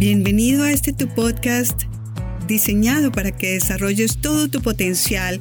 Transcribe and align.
Bienvenido 0.00 0.62
a 0.62 0.72
este 0.72 0.94
tu 0.94 1.08
podcast 1.08 1.82
diseñado 2.48 3.12
para 3.12 3.32
que 3.32 3.52
desarrolles 3.52 4.18
todo 4.22 4.48
tu 4.48 4.62
potencial 4.62 5.38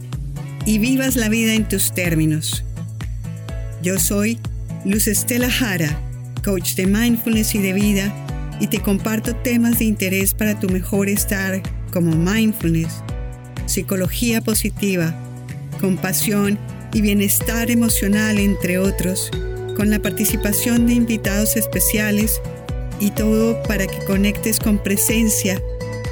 y 0.66 0.80
vivas 0.80 1.16
la 1.16 1.30
vida 1.30 1.54
en 1.54 1.66
tus 1.66 1.94
términos. 1.94 2.66
Yo 3.82 3.98
soy 4.00 4.38
Luz 4.84 5.08
Estela 5.08 5.50
Jara, 5.50 5.98
coach 6.44 6.76
de 6.76 6.88
mindfulness 6.88 7.56
y 7.56 7.60
de 7.60 7.72
vida, 7.72 8.14
y 8.60 8.68
te 8.68 8.82
comparto 8.82 9.34
temas 9.34 9.80
de 9.80 9.86
interés 9.86 10.34
para 10.34 10.60
tu 10.60 10.68
mejor 10.68 11.08
estar 11.08 11.62
como 11.94 12.14
mindfulness, 12.14 13.02
psicología 13.66 14.42
positiva, 14.42 15.16
compasión 15.80 16.60
y 16.94 17.00
bienestar 17.00 17.72
emocional, 17.72 18.38
entre 18.38 18.78
otros, 18.78 19.32
con 19.78 19.90
la 19.90 20.00
participación 20.00 20.86
de 20.86 20.96
invitados 20.96 21.56
especiales 21.56 22.42
y 23.00 23.12
todo 23.12 23.62
para 23.64 23.88
que 23.88 24.04
conectes 24.06 24.60
con 24.60 24.78
presencia, 24.78 25.62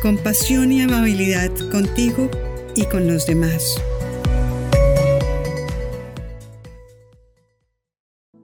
compasión 0.02 0.72
y 0.72 0.82
amabilidad 0.82 1.52
contigo 1.72 2.30
y 2.76 2.86
con 2.86 3.08
los 3.08 3.26
demás. 3.28 3.82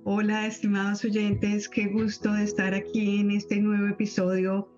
Hola 0.03 0.47
estimados 0.47 1.03
oyentes, 1.05 1.69
qué 1.69 1.87
gusto 1.87 2.33
de 2.33 2.43
estar 2.43 2.73
aquí 2.73 3.19
en 3.19 3.31
este 3.31 3.59
nuevo 3.59 3.87
episodio 3.87 4.69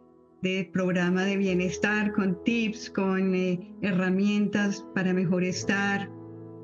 del 0.42 0.68
programa 0.70 1.24
de 1.24 1.38
bienestar 1.38 2.14
con 2.14 2.44
tips, 2.44 2.92
con 2.92 3.34
eh, 3.34 3.60
herramientas 3.82 4.86
para 4.94 5.14
mejor 5.14 5.44
estar, 5.44 6.10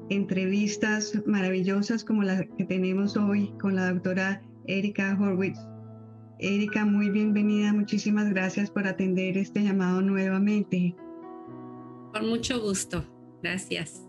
entrevistas 0.10 1.20
maravillosas 1.26 2.04
como 2.04 2.22
la 2.22 2.46
que 2.46 2.66
tenemos 2.66 3.18
hoy 3.18 3.52
con 3.60 3.76
la 3.76 3.92
doctora 3.92 4.44
Erika 4.68 5.18
Horwitz 5.20 5.71
Erika, 6.44 6.86
muy 6.86 7.12
bienvenida. 7.12 7.72
Muchísimas 7.72 8.28
gracias 8.32 8.72
por 8.72 8.88
atender 8.88 9.38
este 9.38 9.62
llamado 9.62 10.02
nuevamente. 10.02 10.96
Con 12.12 12.30
mucho 12.30 12.60
gusto. 12.60 13.06
Gracias. 13.44 14.08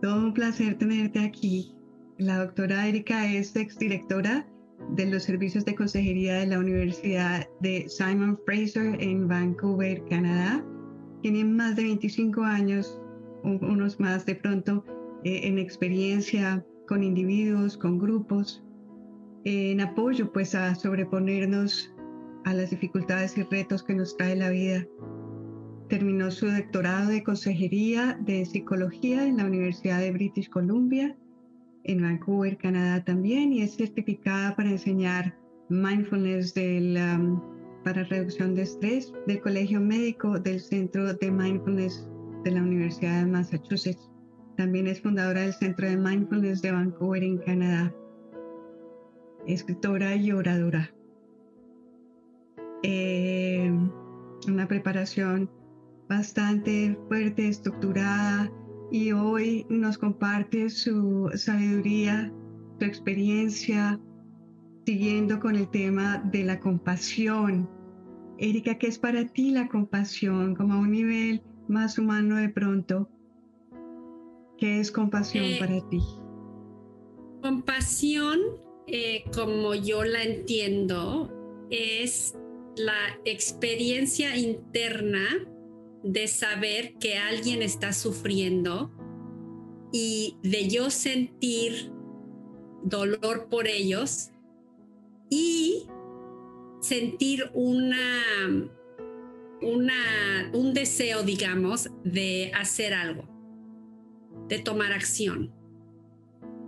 Todo 0.00 0.26
un 0.26 0.34
placer 0.34 0.78
tenerte 0.78 1.18
aquí. 1.18 1.74
La 2.18 2.44
doctora 2.44 2.86
Erika 2.86 3.26
es 3.32 3.56
exdirectora 3.56 4.46
de 4.90 5.06
los 5.06 5.24
servicios 5.24 5.64
de 5.64 5.74
consejería 5.74 6.36
de 6.36 6.46
la 6.46 6.60
Universidad 6.60 7.48
de 7.58 7.88
Simon 7.88 8.38
Fraser 8.46 9.02
en 9.02 9.26
Vancouver, 9.26 10.00
Canadá. 10.08 10.64
Tiene 11.22 11.44
más 11.44 11.74
de 11.74 11.82
25 11.82 12.40
años, 12.44 13.00
unos 13.42 13.98
más 13.98 14.24
de 14.26 14.36
pronto, 14.36 14.84
eh, 15.24 15.40
en 15.42 15.58
experiencia 15.58 16.64
con 16.86 17.02
individuos, 17.02 17.76
con 17.76 17.98
grupos, 17.98 18.62
en 19.44 19.80
apoyo 19.80 20.32
pues 20.32 20.54
a 20.54 20.74
sobreponernos 20.74 21.92
a 22.44 22.54
las 22.54 22.70
dificultades 22.70 23.36
y 23.38 23.42
retos 23.42 23.82
que 23.82 23.94
nos 23.94 24.16
trae 24.16 24.36
la 24.36 24.50
vida. 24.50 24.86
Terminó 25.88 26.30
su 26.30 26.46
doctorado 26.46 27.10
de 27.10 27.22
consejería 27.22 28.18
de 28.24 28.44
psicología 28.44 29.26
en 29.26 29.38
la 29.38 29.46
Universidad 29.46 30.00
de 30.00 30.12
British 30.12 30.48
Columbia, 30.48 31.16
en 31.84 32.02
Vancouver, 32.02 32.56
Canadá 32.56 33.04
también, 33.04 33.52
y 33.52 33.62
es 33.62 33.76
certificada 33.76 34.54
para 34.56 34.70
enseñar 34.70 35.36
mindfulness 35.68 36.54
um, 36.56 37.40
para 37.84 38.04
reducción 38.04 38.54
de 38.54 38.62
estrés 38.62 39.12
del 39.26 39.40
Colegio 39.40 39.80
Médico 39.80 40.38
del 40.38 40.60
Centro 40.60 41.12
de 41.14 41.30
Mindfulness 41.30 42.08
de 42.44 42.52
la 42.52 42.62
Universidad 42.62 43.24
de 43.24 43.30
Massachusetts. 43.30 44.08
También 44.56 44.86
es 44.86 45.00
fundadora 45.00 45.42
del 45.42 45.54
Centro 45.54 45.88
de 45.88 45.96
Mindfulness 45.96 46.62
de 46.62 46.70
Vancouver 46.70 47.22
en 47.22 47.38
Canadá 47.38 47.92
escritora 49.46 50.16
y 50.16 50.32
oradora. 50.32 50.94
Eh, 52.82 53.70
una 54.48 54.66
preparación 54.66 55.50
bastante 56.08 56.98
fuerte, 57.08 57.48
estructurada, 57.48 58.50
y 58.92 59.12
hoy 59.12 59.64
nos 59.70 59.96
comparte 59.96 60.68
su 60.68 61.30
sabiduría, 61.34 62.30
su 62.78 62.84
experiencia, 62.84 63.98
siguiendo 64.84 65.40
con 65.40 65.56
el 65.56 65.68
tema 65.70 66.18
de 66.30 66.44
la 66.44 66.60
compasión. 66.60 67.70
Erika, 68.36 68.76
¿qué 68.76 68.88
es 68.88 68.98
para 68.98 69.26
ti 69.26 69.50
la 69.50 69.68
compasión 69.68 70.54
como 70.54 70.74
a 70.74 70.78
un 70.78 70.90
nivel 70.90 71.42
más 71.68 71.98
humano 71.98 72.36
de 72.36 72.50
pronto? 72.50 73.08
¿Qué 74.58 74.80
es 74.80 74.92
compasión 74.92 75.44
eh, 75.44 75.56
para 75.58 75.80
ti? 75.88 76.00
Compasión 77.40 78.40
eh, 78.86 79.24
como 79.34 79.74
yo 79.74 80.04
la 80.04 80.22
entiendo, 80.22 81.30
es 81.70 82.34
la 82.76 83.18
experiencia 83.24 84.36
interna 84.36 85.26
de 86.02 86.26
saber 86.26 86.94
que 86.98 87.16
alguien 87.16 87.62
está 87.62 87.92
sufriendo 87.92 88.90
y 89.92 90.36
de 90.42 90.68
yo 90.68 90.90
sentir 90.90 91.92
dolor 92.82 93.48
por 93.48 93.68
ellos 93.68 94.30
y 95.30 95.86
sentir 96.80 97.50
una, 97.54 98.24
una, 99.62 100.50
un 100.52 100.74
deseo, 100.74 101.22
digamos, 101.22 101.88
de 102.02 102.50
hacer 102.54 102.94
algo, 102.94 103.28
de 104.48 104.58
tomar 104.58 104.92
acción 104.92 105.61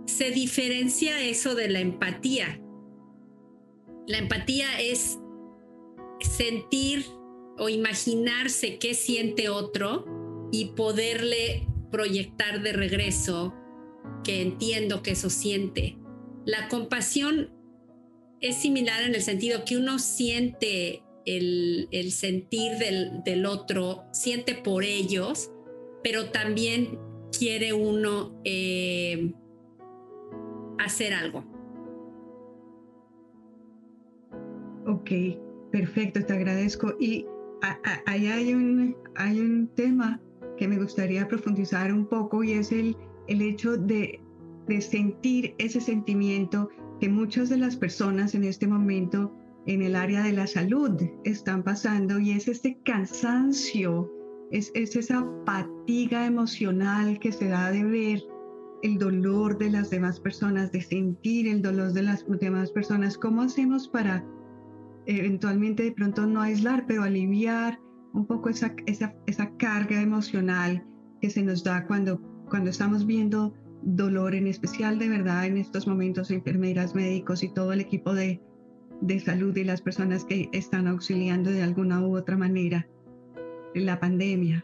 se 0.05 0.31
diferencia 0.31 1.21
eso 1.23 1.55
de 1.55 1.69
la 1.69 1.79
empatía. 1.79 2.61
La 4.07 4.19
empatía 4.19 4.79
es 4.79 5.19
sentir 6.21 7.05
o 7.57 7.69
imaginarse 7.69 8.77
qué 8.77 8.93
siente 8.93 9.49
otro 9.49 10.49
y 10.51 10.73
poderle 10.75 11.67
proyectar 11.91 12.61
de 12.61 12.73
regreso 12.73 13.53
que 14.23 14.41
entiendo 14.41 15.01
que 15.01 15.11
eso 15.11 15.29
siente. 15.29 15.97
La 16.45 16.67
compasión 16.67 17.51
es 18.41 18.57
similar 18.57 19.03
en 19.03 19.15
el 19.15 19.21
sentido 19.21 19.65
que 19.65 19.77
uno 19.77 19.97
siente 19.97 21.01
el, 21.25 22.11
sentir 22.11 22.73
del, 22.77 23.45
otro, 23.45 24.03
siente 24.11 24.53
por 24.53 24.83
ellos, 24.83 25.51
pero 26.03 26.29
también 26.29 26.99
quiere 27.31 27.73
uno 27.73 28.39
eh, 28.43 29.33
hacer 30.79 31.13
algo. 31.13 31.43
Ok, 34.87 35.09
perfecto, 35.71 36.23
te 36.25 36.33
agradezco. 36.33 36.95
Y 36.99 37.25
ahí 38.05 38.27
hay 38.27 38.53
un, 38.53 38.95
hay 39.15 39.39
un 39.39 39.67
tema 39.75 40.19
que 40.57 40.67
me 40.67 40.77
gustaría 40.77 41.27
profundizar 41.27 41.91
un 41.91 42.05
poco 42.05 42.43
y 42.43 42.53
es 42.53 42.71
el, 42.71 42.95
el 43.27 43.41
hecho 43.41 43.77
de, 43.77 44.21
de 44.67 44.81
sentir 44.81 45.55
ese 45.57 45.81
sentimiento 45.81 46.69
que 46.99 47.09
muchas 47.09 47.49
de 47.49 47.57
las 47.57 47.75
personas 47.75 48.35
en 48.35 48.43
este 48.43 48.67
momento 48.67 49.33
en 49.65 49.81
el 49.81 49.95
área 49.95 50.23
de 50.23 50.31
la 50.31 50.47
salud 50.47 51.01
están 51.23 51.63
pasando 51.63 52.19
y 52.19 52.31
es 52.31 52.47
este 52.47 52.77
cansancio, 52.85 54.11
es, 54.51 54.71
es 54.75 54.95
esa 54.95 55.27
fatiga 55.45 56.25
emocional 56.25 57.19
que 57.19 57.31
se 57.31 57.47
da 57.47 57.71
de 57.71 57.83
ver 57.83 58.23
el 58.85 58.99
dolor 58.99 59.57
de 59.57 59.71
las 59.71 59.89
demás 59.89 60.19
personas, 60.19 60.71
de 60.71 60.79
sentir 60.79 61.47
el 61.47 61.63
dolor 61.63 61.91
de 61.93 62.03
las 62.03 62.23
demás 62.39 62.69
personas. 62.69 63.17
¿Cómo 63.17 63.41
hacemos 63.41 63.87
para 63.87 64.23
eventualmente 65.07 65.83
de 65.83 65.91
pronto 65.91 66.27
no 66.27 66.41
aislar, 66.41 66.85
pero 66.87 67.01
aliviar 67.01 67.79
un 68.13 68.27
poco 68.27 68.49
esa, 68.49 68.75
esa, 68.85 69.15
esa 69.25 69.49
carga 69.57 69.99
emocional 70.01 70.85
que 71.19 71.31
se 71.31 71.41
nos 71.41 71.63
da 71.63 71.87
cuando, 71.87 72.21
cuando 72.47 72.69
estamos 72.69 73.07
viendo 73.07 73.55
dolor, 73.81 74.35
en 74.35 74.45
especial 74.45 74.99
de 74.99 75.09
verdad 75.09 75.45
en 75.45 75.57
estos 75.57 75.87
momentos, 75.87 76.29
enfermeras, 76.29 76.93
médicos 76.93 77.41
y 77.41 77.49
todo 77.49 77.73
el 77.73 77.81
equipo 77.81 78.13
de, 78.13 78.39
de 79.01 79.19
salud 79.19 79.55
y 79.57 79.63
las 79.63 79.81
personas 79.81 80.25
que 80.25 80.47
están 80.53 80.87
auxiliando 80.87 81.49
de 81.49 81.63
alguna 81.63 82.05
u 82.05 82.15
otra 82.15 82.37
manera 82.37 82.87
la 83.73 83.99
pandemia? 83.99 84.63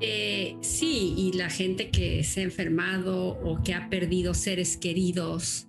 Eh, 0.00 0.56
sí, 0.60 1.14
y 1.16 1.32
la 1.32 1.48
gente 1.48 1.90
que 1.90 2.22
se 2.22 2.40
ha 2.40 2.44
enfermado 2.44 3.28
o 3.28 3.62
que 3.62 3.74
ha 3.74 3.88
perdido 3.88 4.34
seres 4.34 4.76
queridos 4.76 5.68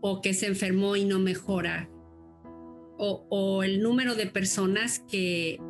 o 0.00 0.20
que 0.20 0.34
se 0.34 0.46
enfermó 0.46 0.94
y 0.94 1.04
no 1.04 1.18
mejora, 1.18 1.90
o, 2.98 3.62
el 3.62 3.82
número 3.82 4.14
de 4.14 4.26
personas 4.26 5.00
que, 5.00 5.60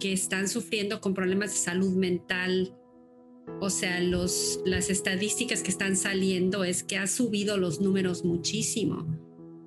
que 0.00 0.12
están 0.12 0.48
sufriendo 0.48 1.00
con 1.00 1.14
problemas 1.14 1.50
de 1.50 1.58
salud 1.58 1.94
mental, 1.94 2.74
o 3.60 3.70
sea, 3.70 4.00
los, 4.00 4.60
las 4.64 4.90
estadísticas 4.90 5.62
que 5.62 5.70
están 5.70 5.96
saliendo 5.96 6.64
es 6.64 6.82
que 6.82 6.96
ha 6.96 7.06
subido 7.06 7.56
los 7.56 7.80
números 7.80 8.24
muchísimo. 8.24 9.06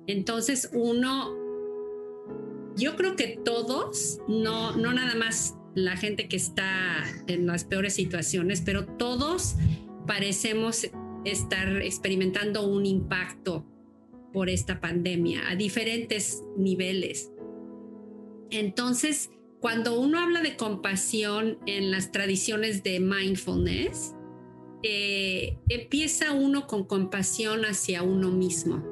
Entonces, 0.06 0.70
uno, 0.74 1.34
yo 2.76 2.96
creo 2.96 3.16
que 3.16 3.38
todos, 3.44 4.18
no, 4.28 4.76
no 4.76 4.92
nada 4.92 5.14
más 5.14 5.56
la 5.74 5.96
gente 5.96 6.28
que 6.28 6.36
está 6.36 7.04
en 7.26 7.46
las 7.46 7.64
peores 7.64 7.94
situaciones, 7.94 8.60
pero 8.60 8.86
todos 8.86 9.56
parecemos 10.06 10.88
estar 11.24 11.82
experimentando 11.82 12.66
un 12.66 12.86
impacto 12.86 13.66
por 14.32 14.50
esta 14.50 14.80
pandemia 14.80 15.48
a 15.48 15.56
diferentes 15.56 16.42
niveles. 16.56 17.30
Entonces, 18.50 19.30
cuando 19.60 19.98
uno 19.98 20.18
habla 20.18 20.42
de 20.42 20.56
compasión 20.56 21.58
en 21.66 21.90
las 21.90 22.12
tradiciones 22.12 22.82
de 22.82 23.00
mindfulness, 23.00 24.14
eh, 24.82 25.58
empieza 25.70 26.32
uno 26.32 26.66
con 26.66 26.84
compasión 26.84 27.64
hacia 27.64 28.02
uno 28.02 28.30
mismo, 28.30 28.84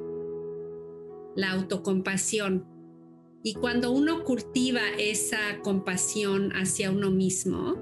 la 1.35 1.51
autocompasión. 1.51 2.65
Y 3.43 3.55
cuando 3.55 3.91
uno 3.91 4.23
cultiva 4.23 4.81
esa 4.97 5.59
compasión 5.61 6.53
hacia 6.53 6.91
uno 6.91 7.11
mismo, 7.11 7.75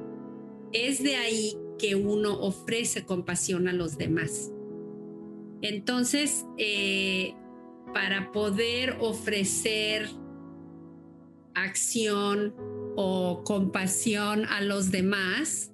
es 0.74 1.04
de 1.04 1.16
ahí 1.16 1.56
que 1.78 1.96
uno 1.96 2.40
ofrece 2.40 3.06
compasión 3.06 3.68
a 3.68 3.74
los 3.74 3.98
demás. 3.98 4.52
Entonces, 5.62 6.46
eh, 6.58 7.36
para 7.94 8.32
poder 8.32 8.98
ofrecer 9.00 10.10
acción 11.54 12.56
o 12.96 13.44
compasión 13.44 14.46
a 14.46 14.62
los 14.62 14.92
demás, 14.92 15.72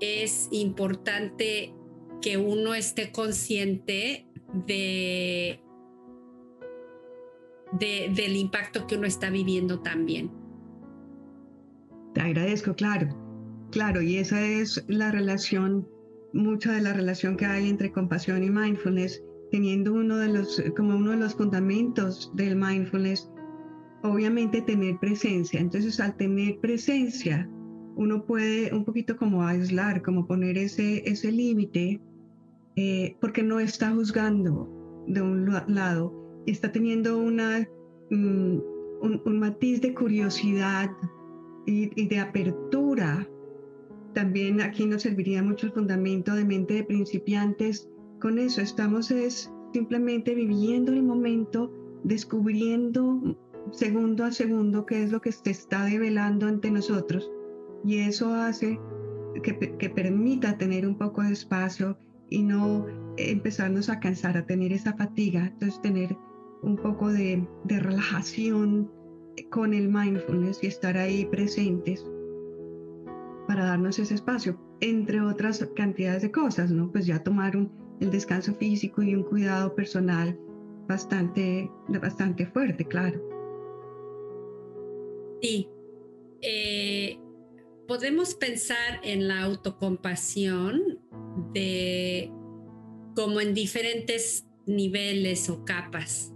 es 0.00 0.48
importante 0.50 1.74
que 2.20 2.36
uno 2.36 2.74
esté 2.74 3.10
consciente 3.12 4.28
de, 4.66 5.61
del 7.78 8.36
impacto 8.36 8.86
que 8.86 8.96
uno 8.96 9.06
está 9.06 9.30
viviendo 9.30 9.80
también. 9.80 10.30
Te 12.14 12.20
agradezco, 12.20 12.74
claro, 12.74 13.08
claro, 13.70 14.02
y 14.02 14.18
esa 14.18 14.44
es 14.44 14.84
la 14.88 15.10
relación, 15.10 15.88
mucha 16.32 16.72
de 16.72 16.82
la 16.82 16.92
relación 16.92 17.36
que 17.36 17.46
hay 17.46 17.68
entre 17.68 17.90
compasión 17.90 18.42
y 18.42 18.50
mindfulness, 18.50 19.22
teniendo 19.50 19.94
uno 19.94 20.18
de 20.18 20.28
los, 20.28 20.62
como 20.76 20.96
uno 20.96 21.12
de 21.12 21.18
los 21.18 21.34
fundamentos 21.34 22.30
del 22.34 22.56
mindfulness 22.56 23.30
obviamente 24.02 24.62
tener 24.62 24.98
presencia. 24.98 25.60
Entonces, 25.60 26.00
al 26.00 26.16
tener 26.16 26.58
presencia, 26.58 27.48
uno 27.96 28.24
puede 28.24 28.74
un 28.74 28.84
poquito 28.84 29.16
como 29.16 29.44
aislar, 29.44 30.02
como 30.02 30.26
poner 30.26 30.58
ese, 30.58 31.08
ese 31.08 31.30
límite, 31.30 32.00
eh, 32.76 33.16
porque 33.20 33.42
no 33.42 33.60
está 33.60 33.92
juzgando 33.92 35.04
de 35.06 35.20
un 35.20 35.52
lado, 35.68 36.21
está 36.46 36.72
teniendo 36.72 37.18
una, 37.18 37.68
mm, 38.10 38.58
un, 39.02 39.38
matiz 39.38 39.80
de 39.80 39.94
curiosidad 39.94 40.90
y, 41.66 42.06
de 42.06 42.18
apertura. 42.18 43.28
También 44.14 44.60
aquí 44.60 44.86
nos 44.86 45.02
serviría 45.02 45.42
mucho 45.42 45.66
el 45.66 45.72
fundamento 45.72 46.34
de 46.34 46.44
mente 46.44 46.74
de 46.74 46.84
principiantes. 46.84 47.88
Con 48.20 48.38
eso 48.38 48.60
estamos 48.60 49.10
es 49.10 49.50
simplemente 49.72 50.34
viviendo 50.34 50.92
el 50.92 51.02
momento, 51.02 51.72
descubriendo 52.04 53.36
segundo 53.70 54.24
a 54.24 54.32
segundo 54.32 54.84
qué 54.86 55.02
es 55.02 55.12
lo 55.12 55.20
que 55.20 55.32
se 55.32 55.50
está 55.50 55.84
develando 55.84 56.46
ante 56.46 56.70
nosotros 56.70 57.30
y 57.84 57.98
eso 57.98 58.34
hace 58.34 58.78
que, 59.42 59.56
que, 59.56 59.90
permita 59.90 60.58
tener 60.58 60.86
un 60.86 60.96
poco 60.96 61.22
de 61.22 61.32
espacio 61.32 61.96
y 62.28 62.42
no 62.42 62.86
empezarnos 63.16 63.88
a 63.88 64.00
cansar, 64.00 64.36
a 64.36 64.46
tener 64.46 64.72
esa 64.72 64.94
fatiga, 64.94 65.46
entonces 65.46 65.80
tener 65.82 66.16
un 66.62 66.76
poco 66.76 67.12
de, 67.12 67.46
de 67.64 67.78
relajación 67.80 68.90
con 69.50 69.74
el 69.74 69.88
mindfulness 69.88 70.62
y 70.62 70.66
estar 70.66 70.96
ahí 70.96 71.24
presentes 71.26 72.04
para 73.46 73.64
darnos 73.64 73.98
ese 73.98 74.14
espacio, 74.14 74.58
entre 74.80 75.20
otras 75.20 75.66
cantidades 75.74 76.22
de 76.22 76.30
cosas, 76.30 76.70
¿no? 76.70 76.90
Pues 76.90 77.06
ya 77.06 77.22
tomar 77.22 77.56
un, 77.56 77.70
el 78.00 78.10
descanso 78.10 78.54
físico 78.54 79.02
y 79.02 79.14
un 79.14 79.24
cuidado 79.24 79.74
personal 79.74 80.38
bastante, 80.88 81.70
bastante 81.88 82.46
fuerte, 82.46 82.84
claro. 82.84 83.20
Sí. 85.40 85.68
Eh, 86.40 87.18
podemos 87.86 88.34
pensar 88.34 89.00
en 89.02 89.28
la 89.28 89.42
autocompasión 89.42 91.00
de 91.52 92.30
como 93.14 93.40
en 93.40 93.54
diferentes 93.54 94.46
niveles 94.66 95.50
o 95.50 95.64
capas. 95.64 96.32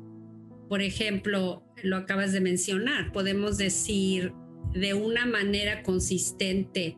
Por 0.68 0.82
ejemplo, 0.82 1.64
lo 1.82 1.96
acabas 1.96 2.32
de 2.32 2.40
mencionar, 2.40 3.12
podemos 3.12 3.56
decir 3.56 4.32
de 4.72 4.94
una 4.94 5.26
manera 5.26 5.82
consistente, 5.82 6.96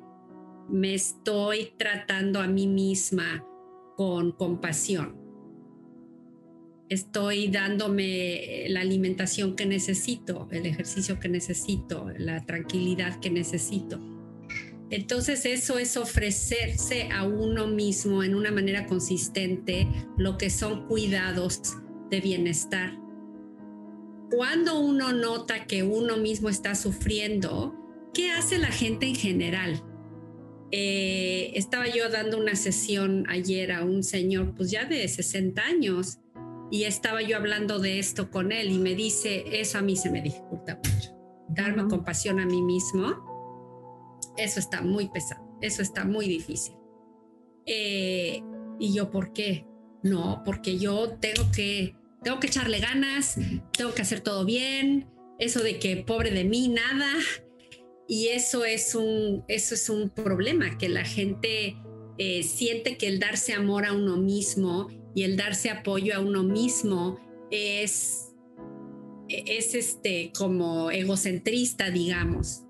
me 0.70 0.94
estoy 0.94 1.72
tratando 1.78 2.40
a 2.40 2.46
mí 2.46 2.66
misma 2.66 3.44
con 3.96 4.32
compasión 4.32 5.28
estoy 6.88 7.48
dándome 7.48 8.66
la 8.68 8.80
alimentación 8.80 9.54
que 9.56 9.66
necesito, 9.66 10.48
el 10.50 10.66
ejercicio 10.66 11.20
que 11.20 11.28
necesito, 11.28 12.08
la 12.16 12.44
tranquilidad 12.44 13.20
que 13.20 13.30
necesito. 13.30 14.00
Entonces 14.90 15.44
eso 15.44 15.78
es 15.78 15.98
ofrecerse 15.98 17.10
a 17.12 17.24
uno 17.24 17.66
mismo 17.66 18.22
en 18.22 18.34
una 18.34 18.50
manera 18.50 18.86
consistente 18.86 19.86
lo 20.16 20.38
que 20.38 20.48
son 20.48 20.86
cuidados 20.86 21.60
de 22.10 22.20
bienestar. 22.20 22.98
Cuando 24.30 24.78
uno 24.78 25.12
nota 25.12 25.64
que 25.64 25.82
uno 25.82 26.16
mismo 26.16 26.48
está 26.48 26.74
sufriendo, 26.74 27.74
¿qué 28.12 28.30
hace 28.32 28.58
la 28.58 28.68
gente 28.68 29.06
en 29.06 29.14
general? 29.14 29.82
Eh, 30.70 31.52
estaba 31.54 31.88
yo 31.88 32.10
dando 32.10 32.36
una 32.36 32.54
sesión 32.54 33.24
ayer 33.28 33.72
a 33.72 33.84
un 33.84 34.02
señor, 34.02 34.54
pues 34.54 34.70
ya 34.70 34.84
de 34.84 35.08
60 35.08 35.62
años, 35.62 36.18
y 36.70 36.84
estaba 36.84 37.22
yo 37.22 37.36
hablando 37.36 37.78
de 37.78 37.98
esto 37.98 38.30
con 38.30 38.52
él 38.52 38.70
y 38.70 38.78
me 38.78 38.94
dice, 38.94 39.44
eso 39.50 39.78
a 39.78 39.82
mí 39.82 39.96
se 39.96 40.10
me 40.10 40.20
dificulta 40.20 40.76
mucho. 40.76 41.16
Darme 41.48 41.88
compasión 41.88 42.40
a 42.40 42.46
mí 42.46 42.60
mismo, 42.60 43.16
eso 44.36 44.60
está 44.60 44.82
muy 44.82 45.08
pesado, 45.08 45.42
eso 45.62 45.80
está 45.80 46.04
muy 46.04 46.28
difícil. 46.28 46.74
Eh, 47.64 48.42
y 48.78 48.92
yo, 48.92 49.10
¿por 49.10 49.32
qué? 49.32 49.66
No, 50.02 50.42
porque 50.44 50.78
yo 50.78 51.16
tengo 51.18 51.50
que, 51.50 51.96
tengo 52.22 52.40
que 52.40 52.48
echarle 52.48 52.80
ganas, 52.80 53.36
tengo 53.72 53.94
que 53.94 54.02
hacer 54.02 54.20
todo 54.20 54.44
bien, 54.44 55.08
eso 55.38 55.62
de 55.62 55.78
que 55.78 55.96
pobre 55.96 56.30
de 56.30 56.44
mí, 56.44 56.68
nada. 56.68 57.12
Y 58.08 58.28
eso 58.28 58.64
es 58.64 58.94
un, 58.94 59.44
eso 59.48 59.74
es 59.74 59.90
un 59.90 60.10
problema, 60.10 60.78
que 60.78 60.88
la 60.88 61.04
gente 61.04 61.76
eh, 62.16 62.42
siente 62.42 62.96
que 62.96 63.06
el 63.06 63.20
darse 63.20 63.52
amor 63.52 63.84
a 63.84 63.92
uno 63.92 64.16
mismo 64.16 64.88
y 65.14 65.24
el 65.24 65.36
darse 65.36 65.70
apoyo 65.70 66.14
a 66.16 66.20
uno 66.20 66.42
mismo 66.42 67.20
es, 67.50 68.32
es 69.28 69.74
este, 69.74 70.32
como 70.36 70.90
egocentrista, 70.90 71.90
digamos. 71.90 72.62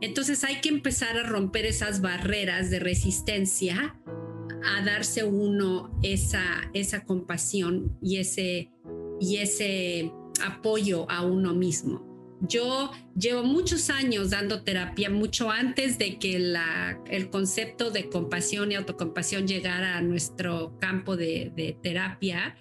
Entonces 0.00 0.44
hay 0.44 0.60
que 0.60 0.70
empezar 0.70 1.18
a 1.18 1.24
romper 1.24 1.66
esas 1.66 2.00
barreras 2.00 2.70
de 2.70 2.78
resistencia, 2.78 4.00
a 4.64 4.84
darse 4.84 5.24
uno 5.24 5.98
esa, 6.02 6.70
esa 6.74 7.04
compasión 7.04 7.96
y 8.02 8.18
ese, 8.18 8.70
y 9.20 9.36
ese 9.38 10.12
apoyo 10.42 11.10
a 11.10 11.24
uno 11.24 11.54
mismo. 11.54 12.10
Yo 12.40 12.90
llevo 13.14 13.42
muchos 13.42 13.90
años 13.90 14.30
dando 14.30 14.62
terapia, 14.62 15.10
mucho 15.10 15.50
antes 15.50 15.98
de 15.98 16.18
que 16.18 16.36
el 17.10 17.30
concepto 17.30 17.90
de 17.90 18.08
compasión 18.08 18.72
y 18.72 18.76
autocompasión 18.76 19.46
llegara 19.46 19.98
a 19.98 20.00
nuestro 20.00 20.78
campo 20.78 21.16
de, 21.16 21.76
terapia. 21.82 22.56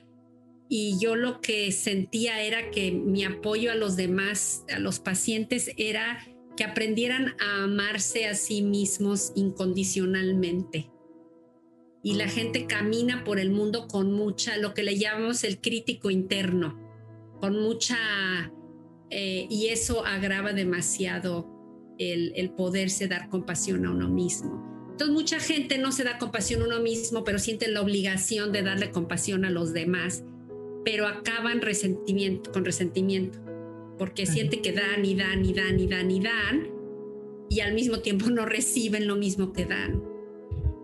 Y 0.67 0.99
yo 0.99 1.15
lo 1.15 1.39
que 1.39 1.71
sentía 1.71 2.43
era 2.43 2.71
que 2.71 2.91
mi 2.91 3.23
apoyo 3.23 3.71
a 3.71 3.75
los 3.75 3.95
demás, 3.95 4.65
a 4.69 4.79
los 4.79 4.99
pacientes, 4.99 5.71
era 5.77 6.27
que 6.57 6.65
aprendieran 6.65 7.35
a 7.39 7.63
amarse 7.63 8.27
a 8.27 8.35
sí 8.35 8.61
mismos 8.61 9.31
incondicionalmente. 9.35 10.91
Y 12.01 12.13
la 12.13 12.29
gente 12.29 12.65
camina 12.65 13.23
por 13.23 13.39
el 13.39 13.51
mundo 13.51 13.87
con 13.87 14.13
mucha, 14.13 14.57
lo 14.57 14.73
que 14.73 14.83
le 14.83 14.97
llamamos 14.97 15.43
el 15.43 15.59
crítico 15.59 16.09
interno, 16.09 16.79
con 17.39 17.61
mucha 17.61 17.97
eh, 19.09 19.47
y 19.49 19.67
eso 19.67 20.05
agrava 20.05 20.53
demasiado 20.53 21.47
el, 21.97 22.31
el, 22.35 22.51
poderse 22.51 23.07
dar 23.07 23.29
compasión 23.29 23.85
a 23.85 23.91
uno 23.91 24.07
mismo. 24.07 24.87
Entonces 24.91 25.13
mucha 25.13 25.39
gente 25.39 25.77
no 25.77 25.91
se 25.91 26.03
da 26.03 26.17
compasión 26.17 26.61
a 26.61 26.65
uno 26.65 26.79
mismo, 26.79 27.23
pero 27.23 27.39
siente 27.39 27.67
la 27.69 27.81
obligación 27.81 28.51
de 28.51 28.61
darle 28.61 28.91
compasión 28.91 29.45
a 29.45 29.49
los 29.49 29.73
demás, 29.73 30.23
pero 30.85 31.07
acaban 31.07 31.61
resentimiento, 31.61 32.51
con 32.51 32.65
resentimiento, 32.65 33.39
porque 33.97 34.25
siente 34.25 34.61
que 34.61 34.73
dan 34.73 35.03
y 35.03 35.15
dan 35.15 35.43
y 35.43 35.53
dan 35.53 35.79
y 35.79 35.87
dan 35.87 36.11
y 36.11 36.19
dan, 36.21 36.67
y 37.49 37.61
al 37.61 37.73
mismo 37.73 37.99
tiempo 37.99 38.29
no 38.29 38.45
reciben 38.45 39.07
lo 39.07 39.15
mismo 39.15 39.53
que 39.53 39.65
dan. 39.65 40.08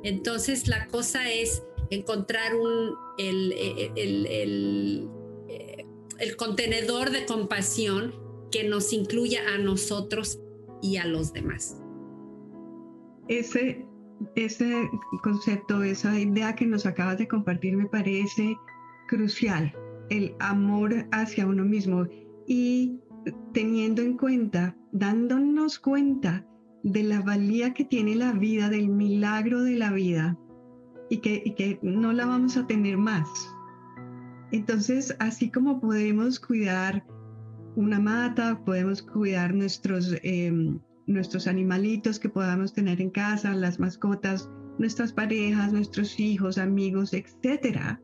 Entonces 0.06 0.68
la 0.68 0.88
cosa 0.88 1.30
es 1.30 1.64
encontrar 1.90 2.54
el, 3.18 3.52
el, 3.96 4.26
el 4.28 5.10
el 6.20 6.36
contenedor 6.36 7.12
de 7.12 7.26
compasión 7.26 8.14
que 8.52 8.64
nos 8.68 8.94
incluya 8.94 9.42
a 9.54 9.58
nosotros 9.58 10.40
y 10.82 10.98
a 10.98 11.06
los 11.06 11.34
demás. 11.34 11.82
Ese, 13.28 13.86
ese 14.36 14.90
concepto, 15.24 15.84
esa 15.84 16.18
idea 16.20 16.56
que 16.56 16.66
nos 16.66 16.86
acabas 16.86 17.18
de 17.18 17.28
compartir 17.28 17.76
me 17.76 17.88
parece 17.88 18.56
crucial, 19.08 19.74
el 20.10 20.36
amor 20.40 21.08
hacia 21.12 21.46
uno 21.46 21.66
mismo 21.66 22.08
y 22.48 23.00
teniendo 23.54 24.02
en 24.02 24.18
cuenta 24.18 24.76
dándonos 24.92 25.80
cuenta 25.80 26.46
de 26.86 27.01
la 27.01 27.20
valía 27.20 27.74
que 27.74 27.84
tiene 27.84 28.15
la 28.15 28.32
vida, 28.32 28.70
del 28.70 28.89
milagro 28.89 29.63
de 29.63 29.75
la 29.75 29.92
vida 29.92 30.38
y 31.10 31.18
que, 31.18 31.56
que 31.56 31.80
no 31.82 32.13
la 32.13 32.27
vamos 32.27 32.58
a 32.58 32.68
tener 32.68 32.96
más. 32.98 33.27
Entonces, 34.51 35.15
así 35.20 35.50
como 35.50 35.82
podemos 35.82 36.39
cuidar 36.39 37.04
una 37.75 38.00
mata, 38.00 38.63
podemos 38.63 39.01
cuidar 39.01 39.56
nuestros, 39.56 40.15
em, 40.22 40.80
nuestros 41.08 41.48
animalitos 41.48 42.20
que 42.20 42.30
podamos 42.30 42.72
tener 42.72 43.01
en 43.01 43.10
casa, 43.10 43.56
las 43.56 43.80
mascotas, 43.80 44.48
nuestras 44.77 45.12
parejas, 45.12 45.74
nuestros 45.74 46.20
hijos, 46.20 46.60
amigos, 46.60 47.13
etc. 47.13 47.98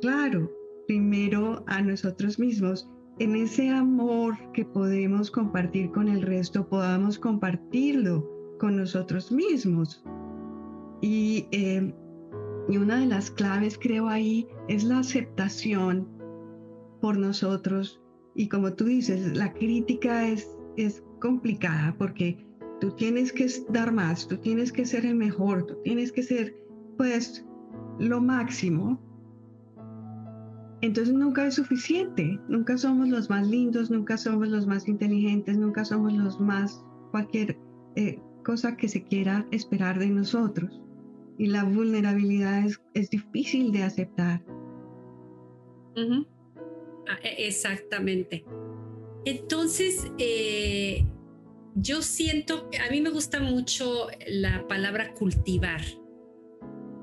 Claro, 0.00 0.50
primero 0.86 1.64
a 1.66 1.82
nosotros 1.82 2.38
mismos. 2.38 2.88
En 3.18 3.36
ese 3.36 3.68
amor 3.68 4.36
que 4.52 4.64
podemos 4.64 5.30
compartir 5.30 5.90
con 5.90 6.08
el 6.08 6.22
resto, 6.22 6.66
podamos 6.66 7.18
compartirlo 7.18 8.28
con 8.58 8.76
nosotros 8.76 9.30
mismos. 9.30 10.02
Y, 11.02 11.46
em, 11.50 11.92
y 12.68 12.76
una 12.76 13.00
de 13.00 13.06
las 13.06 13.30
claves, 13.30 13.78
creo 13.78 14.08
ahí, 14.08 14.46
es 14.68 14.84
la 14.84 15.00
aceptación 15.00 16.06
por 17.00 17.18
nosotros. 17.18 18.00
Y 18.34 18.48
como 18.48 18.72
tú 18.72 18.84
dices, 18.84 19.36
la 19.36 19.52
crítica 19.52 20.28
es, 20.28 20.48
es 20.76 21.02
complicada 21.20 21.94
porque 21.98 22.46
tú 22.80 22.90
tienes 22.92 23.32
que 23.32 23.46
dar 23.70 23.92
más, 23.92 24.26
tú 24.26 24.36
tienes 24.38 24.72
que 24.72 24.86
ser 24.86 25.04
el 25.04 25.14
mejor, 25.14 25.66
tú 25.66 25.76
tienes 25.84 26.12
que 26.12 26.22
ser 26.22 26.54
pues 26.96 27.44
lo 27.98 28.20
máximo. 28.20 29.00
Entonces 30.82 31.12
nunca 31.14 31.46
es 31.46 31.54
suficiente, 31.54 32.38
nunca 32.48 32.78
somos 32.78 33.08
los 33.08 33.28
más 33.28 33.46
lindos, 33.46 33.90
nunca 33.90 34.16
somos 34.16 34.48
los 34.48 34.66
más 34.66 34.88
inteligentes, 34.88 35.58
nunca 35.58 35.84
somos 35.84 36.12
los 36.14 36.40
más 36.40 36.82
cualquier 37.10 37.58
eh, 37.96 38.18
cosa 38.44 38.76
que 38.76 38.88
se 38.88 39.02
quiera 39.02 39.46
esperar 39.50 39.98
de 39.98 40.08
nosotros. 40.08 40.80
Y 41.36 41.46
la 41.46 41.64
vulnerabilidad 41.64 42.64
es, 42.64 42.80
es 42.94 43.10
difícil 43.10 43.72
de 43.72 43.82
aceptar. 43.82 44.42
Ah, 45.96 47.18
e, 47.22 47.46
exactamente. 47.46 48.44
Entonces, 49.24 50.10
eh, 50.18 51.04
yo 51.74 52.02
siento, 52.02 52.68
a 52.86 52.90
mí 52.90 53.00
me 53.00 53.10
gusta 53.10 53.40
mucho 53.40 54.08
la 54.26 54.66
palabra 54.66 55.12
cultivar, 55.14 55.82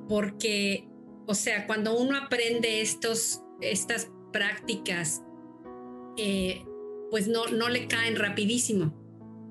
porque, 0.09 0.87
o 1.25 1.33
sea, 1.35 1.67
cuando 1.67 1.97
uno 1.97 2.17
aprende 2.17 2.81
estos, 2.81 3.43
estas 3.61 4.11
prácticas, 4.31 5.23
eh, 6.17 6.63
pues 7.09 7.27
no, 7.27 7.47
no 7.47 7.69
le 7.69 7.87
caen 7.87 8.15
rapidísimo. 8.15 8.93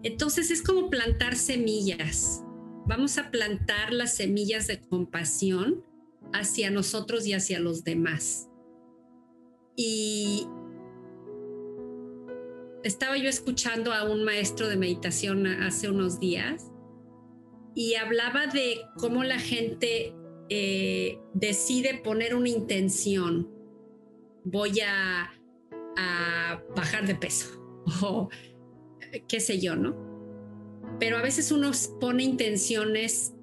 Entonces 0.03 0.51
es 0.51 0.63
como 0.63 0.91
plantar 0.91 1.37
semillas. 1.37 2.43
Vamos 2.87 3.19
a 3.19 3.31
plantar 3.31 3.93
las 3.93 4.15
semillas 4.15 4.67
de 4.67 4.81
compasión 4.81 5.85
hacia 6.33 6.71
nosotros 6.71 7.27
y 7.27 7.33
hacia 7.33 7.59
los 7.59 7.83
demás. 7.83 8.49
Y, 9.77 10.47
estaba 12.87 13.17
yo 13.17 13.29
escuchando 13.29 13.93
a 13.93 14.05
un 14.05 14.23
maestro 14.23 14.69
de 14.69 14.77
meditación 14.77 15.47
hace 15.47 15.91
unos 15.91 16.21
días 16.21 16.71
y 17.75 17.95
hablaba 17.95 18.47
de 18.47 18.81
cómo 18.97 19.25
la 19.25 19.41
gente 19.41 20.15
eh, 20.49 21.19
decide 21.35 22.01
poner 22.05 22.37
una 22.37 22.49
intención. 22.49 23.51
Voy 24.49 24.81
a, 24.81 25.33
bajar 26.77 27.07
de 27.07 27.15
peso 27.15 27.47
o 28.03 28.29
qué 29.29 29.41
sé 29.41 29.59
yo, 29.61 29.75
¿no? 29.75 29.97
Pero 31.01 31.17
a 31.17 31.23
veces 31.23 31.51
uno 31.51 31.73
pone 32.01 32.23
intenciones 32.23 33.35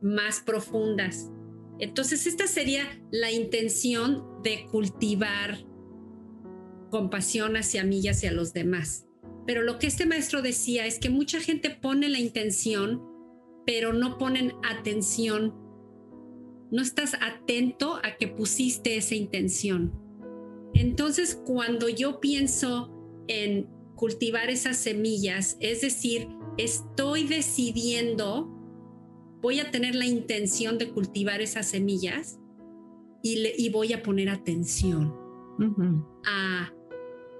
más 0.00 0.40
profundas. 0.40 1.30
Entonces 1.78 2.26
esta 2.26 2.46
sería 2.46 2.84
la 3.10 3.30
intención 3.30 4.42
de 4.42 4.66
cultivar 4.70 5.58
compasión 6.90 7.56
hacia 7.56 7.84
mí 7.84 8.00
y 8.00 8.08
hacia 8.08 8.32
los 8.32 8.52
demás. 8.52 9.06
Pero 9.46 9.62
lo 9.62 9.78
que 9.78 9.86
este 9.86 10.06
maestro 10.06 10.42
decía 10.42 10.86
es 10.86 10.98
que 10.98 11.08
mucha 11.08 11.40
gente 11.40 11.70
pone 11.70 12.08
la 12.08 12.18
intención, 12.18 13.02
pero 13.64 13.92
no 13.92 14.18
ponen 14.18 14.54
atención. 14.68 15.54
No 16.72 16.82
estás 16.82 17.14
atento 17.20 18.00
a 18.02 18.16
que 18.16 18.26
pusiste 18.26 18.96
esa 18.96 19.14
intención. 19.14 20.05
Entonces, 20.78 21.40
cuando 21.46 21.88
yo 21.88 22.20
pienso 22.20 22.92
en 23.28 23.66
cultivar 23.94 24.50
esas 24.50 24.76
semillas, 24.76 25.56
es 25.60 25.80
decir, 25.80 26.28
estoy 26.58 27.24
decidiendo, 27.24 28.48
voy 29.40 29.60
a 29.60 29.70
tener 29.70 29.94
la 29.94 30.04
intención 30.04 30.76
de 30.76 30.90
cultivar 30.90 31.40
esas 31.40 31.66
semillas 31.66 32.38
y, 33.22 33.70
voy 33.70 33.92
a 33.92 34.02
poner 34.02 34.28
atención 34.28 35.12
a 36.24 36.72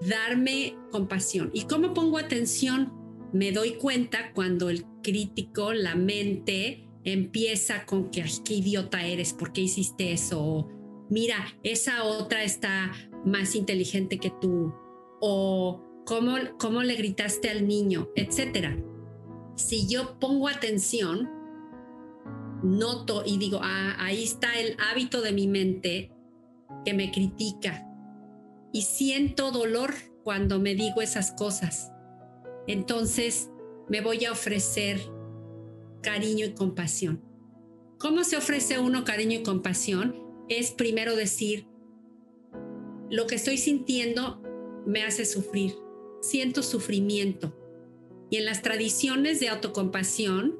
darme 0.00 0.74
compasión. 0.90 1.50
¿Y 1.52 1.66
cómo 1.66 1.94
pongo 1.94 2.18
atención? 2.18 2.92
Me 3.32 3.52
doy 3.52 3.74
cuenta 3.74 4.32
cuando 4.32 4.70
el 4.70 4.84
crítico, 5.02 5.72
la 5.72 5.94
mente, 5.94 6.88
empieza 7.04 7.84
con 7.84 8.10
que, 8.10 8.24
qué 8.44 8.54
idiota 8.54 9.06
eres, 9.06 9.32
¿por 9.32 9.52
qué 9.52 9.60
hiciste 9.60 10.12
eso? 10.12 10.42
O, 10.42 10.76
Mira, 11.08 11.36
esa 11.62 12.04
otra 12.04 12.42
está 12.42 12.92
más 13.24 13.54
inteligente 13.54 14.18
que 14.18 14.30
tú. 14.30 14.74
O 15.20 15.82
cómo, 16.04 16.36
cómo 16.58 16.82
le 16.82 16.94
gritaste 16.94 17.50
al 17.50 17.66
niño, 17.66 18.08
etcétera. 18.14 18.76
Si 19.56 19.88
yo 19.88 20.18
pongo 20.18 20.48
atención, 20.48 21.30
noto 22.62 23.22
y 23.24 23.38
digo, 23.38 23.60
ah, 23.62 23.96
ahí 23.98 24.22
está 24.22 24.58
el 24.58 24.76
hábito 24.78 25.22
de 25.22 25.32
mi 25.32 25.48
mente 25.48 26.12
que 26.84 26.94
me 26.94 27.10
critica, 27.10 27.86
y 28.76 28.82
siento 28.82 29.52
dolor 29.52 29.94
cuando 30.22 30.58
me 30.58 30.74
digo 30.74 31.00
esas 31.00 31.32
cosas. 31.32 31.92
Entonces 32.66 33.50
me 33.88 34.02
voy 34.02 34.26
a 34.26 34.32
ofrecer 34.32 35.00
cariño 36.02 36.44
y 36.44 36.52
compasión. 36.52 37.22
¿Cómo 37.98 38.22
se 38.22 38.36
ofrece 38.36 38.78
uno 38.78 39.04
cariño 39.04 39.38
y 39.38 39.42
compasión? 39.42 40.14
Es 40.50 40.72
primero 40.72 41.16
decir, 41.16 41.66
lo 43.10 43.26
que 43.26 43.36
estoy 43.36 43.58
sintiendo 43.58 44.42
me 44.86 45.02
hace 45.02 45.24
sufrir, 45.24 45.74
siento 46.20 46.62
sufrimiento. 46.62 47.56
Y 48.30 48.36
en 48.36 48.44
las 48.44 48.62
tradiciones 48.62 49.40
de 49.40 49.48
autocompasión, 49.48 50.58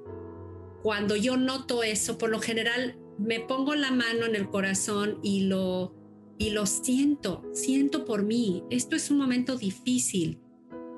cuando 0.83 1.17
yo 1.17 1.37
noto 1.37 1.83
eso, 1.83 2.19
por 2.19 2.31
lo 2.31 2.41
general 2.41 2.99
me 3.19 3.41
pongo 3.41 3.75
la 3.75 3.91
mano 3.91 4.27
en 4.27 4.37
el 4.37 4.49
corazón 4.49 5.19
y 5.23 5.43
lo 5.43 5.95
y 6.39 6.51
lo 6.51 6.67
siento, 6.67 7.43
siento 7.53 8.05
por 8.05 8.23
mí, 8.23 8.63
esto 8.69 8.95
es 8.95 9.11
un 9.11 9.17
momento 9.17 9.57
difícil, 9.57 10.39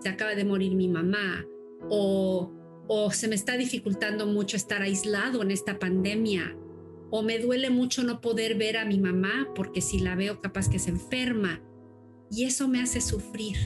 se 0.01 0.09
acaba 0.09 0.35
de 0.35 0.45
morir 0.45 0.75
mi 0.75 0.89
mamá 0.89 1.47
o, 1.89 2.53
o 2.89 3.11
se 3.13 3.29
me 3.29 3.37
está 3.37 3.57
dificultando 3.57 4.27
mucho 4.27 4.57
estar 4.57 4.83
aislado 4.83 5.41
en 5.43 5.53
esta 5.53 5.79
pandemia 5.79 6.57
o 7.11 7.23
me 7.23 7.39
duele 7.39 7.71
mucho 7.71 8.03
no 8.03 8.21
poder 8.21 8.57
ver 8.57 8.77
a 8.77 8.85
mi 8.85 8.99
mamá 8.99 9.49
porque 9.55 9.81
si 9.81 9.99
la 9.99 10.15
veo 10.15 10.41
capaz 10.41 10.69
que 10.69 10.79
se 10.79 10.91
enferma 10.91 11.63
y 12.31 12.45
eso 12.45 12.69
me 12.69 12.81
hace 12.81 13.01
sufrir. 13.01 13.57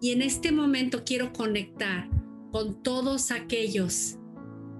Y 0.00 0.10
en 0.10 0.22
este 0.22 0.52
momento 0.52 1.04
quiero 1.04 1.32
conectar 1.32 2.10
con 2.50 2.82
todos 2.82 3.30
aquellos 3.30 4.18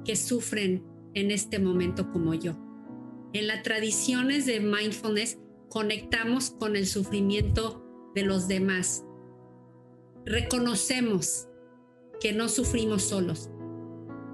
que 0.04 0.16
sufren 0.16 0.84
en 1.14 1.30
este 1.30 1.58
momento 1.58 2.10
como 2.10 2.34
yo. 2.34 2.56
En 3.32 3.46
las 3.46 3.62
tradiciones 3.62 4.46
de 4.46 4.60
mindfulness 4.60 5.38
conectamos 5.68 6.50
con 6.50 6.76
el 6.76 6.86
sufrimiento 6.86 7.84
de 8.14 8.22
los 8.22 8.48
demás. 8.48 9.04
Reconocemos 10.24 11.48
que 12.20 12.32
no 12.32 12.48
sufrimos 12.48 13.02
solos. 13.02 13.50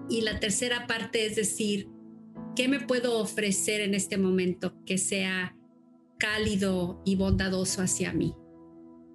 Y 0.08 0.22
la 0.22 0.40
tercera 0.40 0.86
parte 0.86 1.24
es 1.24 1.36
decir, 1.36 1.88
¿qué 2.56 2.68
me 2.68 2.80
puedo 2.80 3.18
ofrecer 3.18 3.80
en 3.80 3.94
este 3.94 4.18
momento 4.18 4.74
que 4.84 4.98
sea 4.98 5.56
cálido 6.18 7.02
y 7.04 7.16
bondadoso 7.16 7.82
hacia 7.82 8.12
mí? 8.12 8.34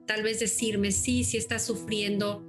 Tal 0.08 0.24
vez 0.24 0.39
decirme, 0.39 0.92
sí, 0.92 1.24
si 1.24 1.38
estás 1.38 1.65
sufriendo, 1.65 2.44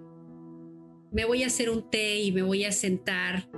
me 1.13 1.25
voy 1.25 1.43
a 1.43 1.47
hacer 1.47 1.71
un 1.71 1.91
té 1.91 2.21
y 2.21 2.33
me 2.33 2.43
voy 2.43 2.65
a 2.65 2.73
sentar 2.73 3.49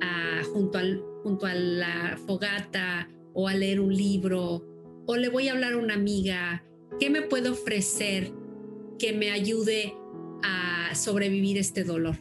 ah, 0.00 0.42
junto, 0.52 0.78
junto 1.22 1.46
a 1.46 1.54
la 1.54 2.18
fogata 2.26 3.08
o 3.34 3.48
a 3.48 3.54
leer 3.54 3.80
un 3.80 3.94
libro 3.94 4.64
o 5.06 5.16
le 5.16 5.28
voy 5.28 5.48
a 5.48 5.52
hablar 5.52 5.72
a 5.72 5.78
una 5.78 5.94
amiga, 5.94 6.64
¿qué 7.00 7.10
me 7.10 7.22
puede 7.22 7.48
ofrecer 7.48 8.32
que 8.96 9.12
me 9.12 9.32
ayude 9.32 9.94
a 10.44 10.94
sobrevivir 10.94 11.58
este 11.58 11.82
dolor? 11.82 12.16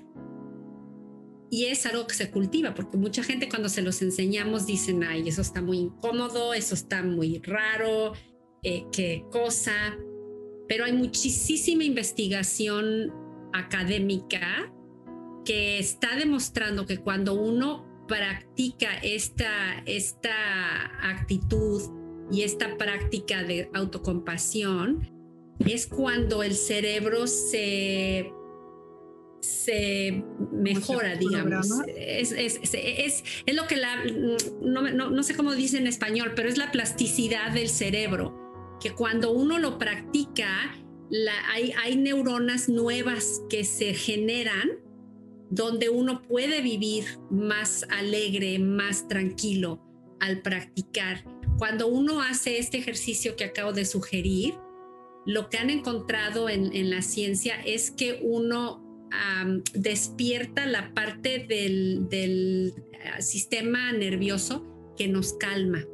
Y 1.52 1.66
es 1.66 1.86
algo 1.86 2.06
que 2.06 2.14
se 2.14 2.30
cultiva, 2.30 2.76
porque 2.76 2.98
mucha 2.98 3.24
gente 3.24 3.50
cuando 3.50 3.70
se 3.70 3.82
los 3.82 4.02
enseñamos 4.02 4.68
dicen, 4.68 5.04
ay, 5.04 5.28
eso 5.28 5.42
está 5.42 5.62
muy 5.62 5.78
incómodo, 5.78 6.54
eso 6.54 6.76
está 6.76 7.02
muy 7.02 7.40
raro, 7.40 8.14
eh, 8.62 8.86
qué 8.92 9.26
cosa. 9.32 9.98
Pero 10.68 10.86
hay 10.86 10.94
muchísima 10.94 11.84
investigación 11.84 13.12
académica 13.54 14.72
que 15.44 15.80
está 15.80 16.16
demostrando 16.16 16.86
que 16.86 17.00
cuando 17.00 17.34
uno 17.34 18.06
practica 18.08 18.94
esta, 19.02 19.82
esta 19.86 20.32
actitud 21.02 21.82
y 22.32 22.44
esta 22.44 22.78
práctica 22.78 23.44
de 23.44 23.72
autocompasión, 23.74 25.10
es 25.60 25.88
cuando 25.88 26.44
el 26.44 26.56
cerebro 26.56 27.28
se 27.28 28.32
se 29.42 30.24
mejora, 30.52 31.16
digamos. 31.16 31.68
Es, 31.88 32.32
es, 32.32 32.60
es, 32.74 33.24
es, 33.46 33.56
lo 33.56 33.68
que 33.68 33.78
la, 33.78 34.04
no, 34.62 34.82
no, 34.82 35.10
no, 35.10 35.24
sé 35.24 35.36
cómo 35.36 35.54
dice 35.56 35.78
en 35.78 35.88
español, 35.88 36.34
pero 36.36 36.50
es 36.50 36.58
la 36.58 36.72
plasticidad 36.72 37.52
del 37.52 37.70
cerebro, 37.70 38.78
que 38.82 38.92
cuando 38.92 39.32
uno 39.32 39.58
lo 39.60 39.78
practica, 39.78 40.76
la, 41.10 41.34
hay, 41.52 41.74
hay 41.84 41.96
neuronas 41.96 42.70
nuevas 42.70 43.42
que 43.50 43.64
se 43.64 43.94
generan 43.94 44.70
donde 45.50 45.90
uno 45.90 46.22
puede 46.22 46.62
vivir 46.62 47.06
más 47.32 47.86
alegre, 47.90 48.60
más 48.60 49.08
tranquilo 49.08 49.82
al 50.20 50.42
practicar. 50.42 51.24
Cuando 51.58 51.88
uno 51.88 52.22
hace 52.22 52.60
este 52.60 52.78
ejercicio 52.78 53.36
que 53.36 53.46
acabo 53.46 53.74
de 53.74 53.86
sugerir, 53.86 54.54
lo 55.26 55.50
que 55.50 55.58
han 55.58 55.70
encontrado 55.70 56.50
en, 56.50 56.76
en 56.76 56.90
la 56.90 57.02
ciencia 57.02 57.56
es 57.66 57.90
que 57.90 58.20
uno 58.22 58.89
despierta 59.74 60.66
la 60.66 60.94
parte 60.94 61.46
del, 61.48 62.08
eh, 62.12 62.74
sistema 63.20 63.92
nervioso 63.92 64.94
que 64.98 65.08
nos 65.08 65.34
calma. 65.34 65.86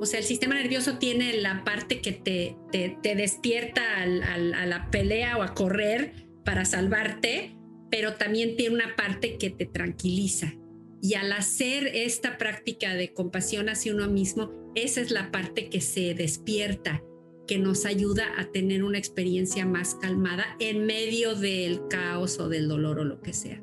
O 0.00 0.06
sea, 0.06 0.18
el 0.18 0.24
sistema 0.24 0.56
nervioso 0.56 0.98
tiene 0.98 1.38
la 1.38 1.64
parte 1.64 2.00
que 2.00 2.12
te, 2.12 2.56
te, 2.72 3.14
despierta 3.14 4.02
a 4.02 4.06
la 4.66 4.90
pelea 4.90 5.38
o 5.38 5.42
a 5.42 5.54
correr 5.54 6.12
para 6.44 6.64
salvarte, 6.64 7.56
pero 7.90 8.14
también 8.14 8.56
tiene 8.56 8.74
una 8.74 8.96
parte 8.96 9.38
que 9.38 9.50
te 9.50 9.66
tranquiliza. 9.66 10.54
Y 11.00 11.14
al 11.14 11.32
hacer 11.32 11.86
esta 11.86 12.38
práctica 12.38 12.94
de 12.94 13.12
compasión 13.12 13.68
hacia 13.68 13.94
uno 13.94 14.08
mismo, 14.08 14.50
esa 14.74 15.00
es 15.00 15.10
la 15.10 15.30
parte 15.30 15.70
que 15.70 15.80
se 15.80 16.14
despierta 16.14 17.02
que 17.46 17.58
nos 17.58 17.84
ayuda 17.84 18.24
a 18.38 18.46
tener 18.46 18.84
una 18.84 18.98
experiencia 18.98 19.66
más 19.66 19.94
calmada 19.96 20.44
en 20.60 20.86
medio 20.86 21.34
del 21.34 21.86
caos 21.88 22.38
o 22.38 22.48
del 22.48 22.68
dolor 22.68 22.98
o 23.00 23.04
lo 23.04 23.20
que 23.20 23.32
sea. 23.32 23.62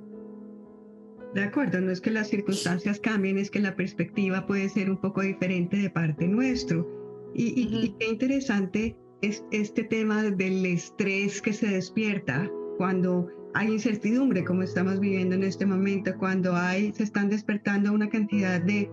De 1.33 1.43
acuerdo, 1.43 1.79
no 1.79 1.91
es 1.91 2.01
que 2.01 2.11
las 2.11 2.29
circunstancias 2.29 2.99
cambien, 2.99 3.37
es 3.37 3.49
que 3.49 3.59
la 3.59 3.75
perspectiva 3.75 4.45
puede 4.45 4.67
ser 4.67 4.89
un 4.89 4.99
poco 4.99 5.21
diferente 5.21 5.77
de 5.77 5.89
parte 5.89 6.27
nuestro. 6.27 6.87
Y, 7.33 7.95
qué 7.97 8.09
interesante 8.09 8.97
es 9.21 9.43
este 9.51 9.85
tema 9.85 10.23
del 10.23 10.65
estrés 10.65 11.41
que 11.41 11.53
se 11.53 11.67
despierta 11.67 12.51
cuando 12.77 13.29
hay 13.53 13.71
incertidumbre, 13.71 14.43
como 14.43 14.63
estamos 14.63 14.99
viviendo 14.99 15.35
en 15.35 15.43
este 15.43 15.65
momento, 15.65 16.11
cuando 16.17 16.53
hay, 16.53 16.91
se 16.93 17.03
están 17.03 17.29
despertando 17.29 17.93
una 17.93 18.09
cantidad 18.09 18.61
de, 18.61 18.89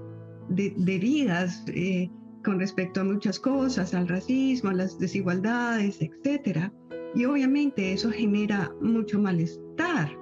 de, 0.51 0.73
de 0.77 0.99
vidas. 0.99 1.65
Eh, 1.69 2.09
con 2.49 2.59
respecto 2.59 3.03
a 3.03 3.05
muchas 3.05 3.39
cosas, 3.39 3.93
al 3.93 4.09
racismo, 4.09 4.71
a 4.71 4.73
las 4.73 4.99
desigualdades, 4.99 6.01
etc. 6.01 6.73
Y 7.15 7.27
obviamente 7.27 7.93
eso 7.93 8.11
genera 8.11 8.73
mucho 8.81 9.21
malestar. 9.21 10.19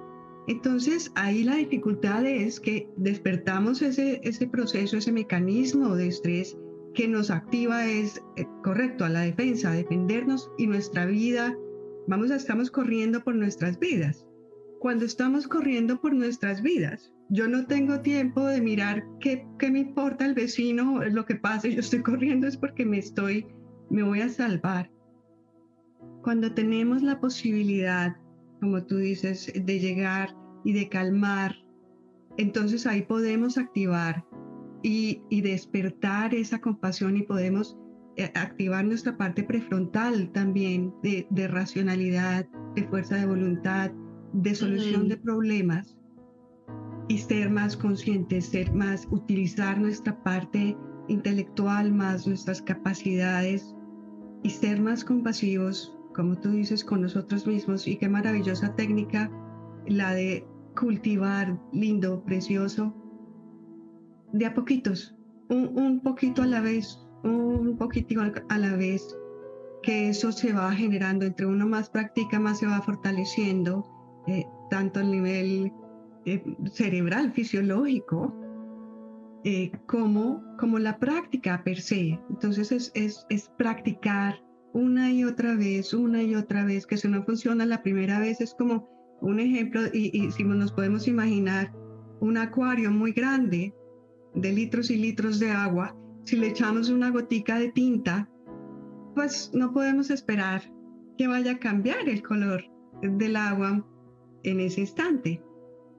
Entonces 0.49 1.09
ahí 1.15 1.45
la 1.45 1.55
dificultad 1.55 2.25
es 2.25 2.59
que 2.59 2.89
despertamos 2.97 3.81
ese, 3.81 4.19
ese 4.25 4.45
proceso, 4.45 4.97
ese 4.97 5.13
mecanismo 5.13 5.95
de 5.95 6.09
estrés 6.09 6.57
que 6.93 7.07
nos 7.07 7.31
activa 7.31 7.85
es 7.85 8.21
eh, 8.35 8.45
correcto 8.61 9.05
a 9.05 9.09
la 9.09 9.21
defensa, 9.21 9.71
a 9.71 9.75
defendernos 9.75 10.51
y 10.57 10.67
nuestra 10.67 11.05
vida, 11.05 11.57
vamos 12.07 12.29
a 12.31 12.35
estamos 12.35 12.69
corriendo 12.69 13.23
por 13.23 13.35
nuestras 13.35 13.79
vidas. 13.79 14.27
Cuando 14.81 15.05
estamos 15.05 15.47
corriendo 15.47 16.01
por 16.01 16.13
nuestras 16.13 16.61
vidas, 16.61 17.13
yo 17.29 17.47
no 17.47 17.65
tengo 17.65 18.01
tiempo 18.01 18.45
de 18.45 18.61
mirar 18.61 19.03
qué, 19.19 19.45
qué 19.59 19.69
me 19.69 19.79
importa 19.79 20.25
el 20.25 20.33
vecino, 20.33 21.03
lo 21.05 21.25
que 21.25 21.35
pase, 21.35 21.71
yo 21.73 21.79
estoy 21.79 22.01
corriendo 22.01 22.47
es 22.47 22.57
porque 22.57 22.85
me 22.85 22.97
estoy, 22.97 23.47
me 23.89 24.03
voy 24.03 24.21
a 24.21 24.29
salvar. 24.29 24.91
Cuando 26.23 26.53
tenemos 26.53 27.01
la 27.01 27.19
posibilidad, 27.19 28.15
como 28.59 28.83
tú 28.85 28.97
dices, 28.97 29.51
de 29.53 29.79
llegar 29.79 30.35
y 30.63 30.73
de 30.73 30.89
calmar, 30.89 31.55
entonces 32.37 32.85
ahí 32.85 33.01
podemos 33.01 33.57
activar 33.57 34.25
y, 34.83 35.21
y 35.29 35.41
despertar 35.41 36.35
esa 36.35 36.59
compasión 36.59 37.17
y 37.17 37.23
podemos 37.23 37.77
eh, 38.15 38.31
activar 38.35 38.85
nuestra 38.85 39.17
parte 39.17 39.43
prefrontal 39.43 40.31
también 40.31 40.93
de, 41.03 41.27
de 41.29 41.47
racionalidad, 41.47 42.47
de 42.75 42.83
fuerza 42.87 43.15
de 43.15 43.25
voluntad, 43.25 43.91
de 44.33 44.55
solución 44.55 45.07
de 45.07 45.17
problemas 45.17 45.97
y 47.07 47.17
ser 47.17 47.49
más 47.49 47.77
conscientes, 47.77 48.47
ser 48.47 48.73
más, 48.73 49.07
utilizar 49.11 49.79
nuestra 49.79 50.21
parte 50.23 50.77
intelectual, 51.07 51.93
más 51.93 52.27
nuestras 52.27 52.61
capacidades 52.61 53.75
y 54.43 54.49
ser 54.49 54.81
más 54.81 55.05
compasivos, 55.05 55.97
como 56.13 56.35
tú 56.37 56.51
dices, 56.51 56.83
con 56.83 57.01
nosotros 57.01 57.47
mismos. 57.47 57.87
Y 57.87 57.97
qué 57.97 58.09
maravillosa 58.09 58.75
técnica 58.75 59.31
la 59.87 60.13
de 60.13 60.45
cultivar 60.75 61.59
lindo, 61.71 62.23
precioso, 62.23 62.93
de 64.33 64.45
a 64.45 64.53
poquitos, 64.53 65.15
un, 65.49 66.01
poquito 66.01 66.41
a 66.41 66.45
la 66.45 66.61
vez, 66.61 66.99
un 67.23 67.77
poquito 67.77 68.21
a 68.21 68.57
la 68.57 68.75
vez, 68.75 69.15
que 69.81 70.09
eso 70.09 70.31
se 70.31 70.51
va 70.51 70.71
generando, 70.73 71.25
entre 71.25 71.45
uno 71.45 71.67
más 71.67 71.89
practica, 71.89 72.39
más 72.39 72.59
se 72.59 72.67
va 72.67 72.81
fortaleciendo, 72.81 73.85
eh, 74.27 74.45
tanto 74.69 74.99
el 74.99 75.11
nivel 75.11 75.71
eh, 76.27 76.43
cerebral, 76.73 77.31
fisiológico, 77.31 78.35
eh, 79.45 79.71
como, 79.85 80.43
como 80.59 80.77
la 80.77 80.99
práctica 80.99 81.63
per 81.63 81.79
se. 81.79 82.19
Entonces 82.29 82.73
es, 82.73 82.91
es, 82.95 83.25
es, 83.29 83.49
practicar 83.57 84.35
una 84.73 85.09
y 85.09 85.23
otra 85.23 85.55
vez, 85.55 85.93
una 85.93 86.21
y 86.21 86.35
otra 86.35 86.65
vez, 86.65 86.85
que 86.85 86.97
si 86.97 87.07
no 87.07 87.23
funciona 87.23 87.65
la 87.65 87.81
primera 87.81 88.19
vez 88.19 88.41
es 88.41 88.53
como 88.53 88.89
un 89.21 89.39
ejemplo, 89.39 89.83
y, 89.93 90.11
y 90.13 90.29
si 90.31 90.43
nos 90.43 90.73
podemos 90.73 91.07
imaginar 91.07 91.73
un 92.19 92.37
acuario 92.37 92.91
muy 92.91 93.13
grande 93.13 93.73
de 94.35 94.51
litros 94.51 94.91
y 94.91 94.97
litros 94.97 95.39
de 95.39 95.51
agua, 95.51 95.95
si 96.25 96.35
le 96.35 96.47
echamos 96.47 96.89
una 96.89 97.09
gotica 97.09 97.57
de 97.57 97.71
tinta, 97.71 98.29
pues 99.15 99.49
no 99.53 99.71
podemos 99.71 100.09
esperar 100.09 100.61
que 101.17 101.27
vaya 101.27 101.53
a 101.53 101.59
cambiar 101.59 102.09
el 102.09 102.21
color 102.21 102.65
del 103.01 103.37
agua 103.37 103.87
en 104.43 104.59
ese 104.59 104.81
instante. 104.81 105.41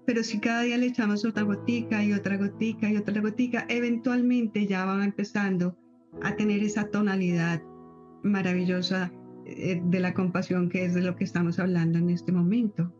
Pero 0.09 0.25
si 0.25 0.40
cada 0.40 0.62
día 0.62 0.79
le 0.79 0.87
echamos 0.87 1.23
otra 1.27 1.42
gotica 1.42 2.03
y 2.03 2.14
otra 2.14 2.38
gotica 2.38 2.88
y 2.88 2.97
otra 2.97 3.21
gotica, 3.21 3.66
eventualmente 3.68 4.66
ya 4.66 4.87
van 4.87 5.03
empezando 5.03 5.77
a 6.23 6.35
tener 6.35 6.62
esa 6.62 6.88
tonalidad 6.88 7.62
maravillosa 8.23 9.12
eh, 9.44 9.83
de 9.85 10.01
la 10.01 10.14
compasión 10.14 10.71
que 10.71 10.87
es 10.87 10.94
de 10.94 11.03
lo 11.03 11.14
que 11.14 11.25
estamos 11.25 11.59
hablando 11.59 11.99
en 11.99 12.09
este 12.09 12.33
momento. 12.33 12.90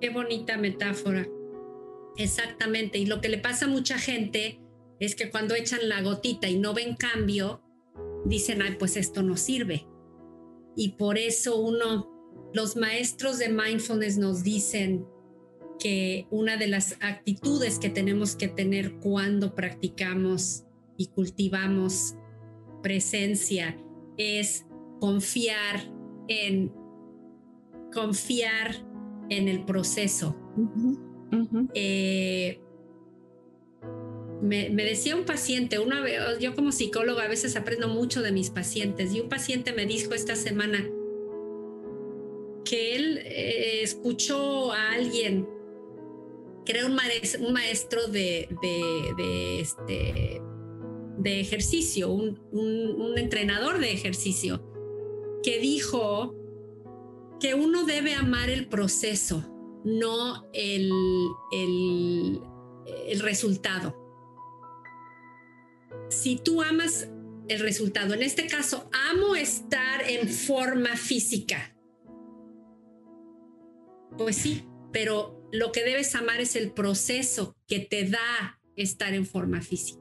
Qué 0.00 0.08
bonita 0.08 0.56
metáfora. 0.56 1.28
Exactamente. 2.16 2.96
Y 2.96 3.04
lo 3.04 3.20
que 3.20 3.28
le 3.28 3.36
pasa 3.36 3.66
a 3.66 3.68
mucha 3.68 3.98
gente 3.98 4.58
es 5.00 5.14
que 5.14 5.30
cuando 5.30 5.54
echan 5.54 5.86
la 5.86 6.00
gotita 6.00 6.48
y 6.48 6.58
no 6.58 6.72
ven 6.72 6.96
cambio, 6.96 7.60
dicen, 8.24 8.62
ay, 8.62 8.76
pues 8.78 8.96
esto 8.96 9.22
no 9.22 9.36
sirve. 9.36 9.86
Y 10.76 10.92
por 10.92 11.18
eso 11.18 11.60
uno, 11.60 12.08
los 12.54 12.74
maestros 12.74 13.38
de 13.38 13.50
mindfulness 13.50 14.16
nos 14.16 14.42
dicen, 14.42 15.04
que 15.82 16.28
una 16.30 16.56
de 16.56 16.68
las 16.68 16.96
actitudes 17.00 17.80
que 17.80 17.88
tenemos 17.88 18.36
que 18.36 18.46
tener 18.46 19.00
cuando 19.00 19.56
practicamos 19.56 20.62
y 20.96 21.08
cultivamos 21.08 22.14
presencia 22.84 23.76
es 24.16 24.64
confiar 25.00 25.92
en 26.28 26.72
confiar 27.92 28.86
en 29.28 29.48
el 29.48 29.64
proceso. 29.64 30.36
Eh, 31.74 32.60
me, 34.40 34.70
decía 34.70 35.16
un 35.16 35.24
paciente, 35.24 35.80
una 35.80 36.00
vez, 36.00 36.38
yo 36.38 36.54
como 36.54 36.70
psicóloga 36.70 37.24
a 37.24 37.28
veces 37.28 37.56
aprendo 37.56 37.88
mucho 37.88 38.22
de 38.22 38.30
mis 38.30 38.50
pacientes 38.50 39.12
y 39.12 39.20
un 39.20 39.28
paciente 39.28 39.72
me 39.72 39.86
dijo 39.86 40.14
esta 40.14 40.36
semana 40.36 40.88
que 42.64 42.94
él 42.94 43.18
eh, 43.24 43.80
escuchó 43.82 44.72
a 44.72 44.92
alguien 44.92 45.48
que 46.64 46.72
era 46.72 46.86
un 46.86 46.94
maestro, 46.94 48.06
de, 48.08 48.48
este, 49.60 50.40
ejercicio, 51.24 52.10
un, 52.10 53.14
entrenador 53.16 53.78
de 53.78 53.92
ejercicio, 53.92 54.62
que 55.42 55.58
dijo 55.58 56.34
que 57.40 57.54
uno 57.54 57.84
debe 57.84 58.14
amar 58.14 58.50
el 58.50 58.68
proceso, 58.68 59.44
no 59.84 60.48
el 60.52 60.90
resultado. 63.20 63.98
Si 66.08 66.36
tú 66.36 66.62
amas 66.62 67.08
el 67.48 67.60
resultado, 67.60 68.14
en 68.14 68.22
este 68.22 68.46
caso, 68.46 68.88
amo 69.10 69.34
estar 69.34 70.02
en 70.08 70.28
forma 70.28 70.96
física, 70.96 71.74
pues 74.16 74.36
sí, 74.36 74.64
pero 74.92 75.41
lo 75.52 75.70
que 75.70 75.84
debes 75.84 76.14
amar 76.14 76.40
es 76.40 76.56
el 76.56 76.72
proceso 76.72 77.54
que 77.68 77.78
te 77.78 78.08
da 78.08 78.58
estar 78.74 79.14
en 79.14 79.26
forma 79.26 79.60
física. 79.60 80.00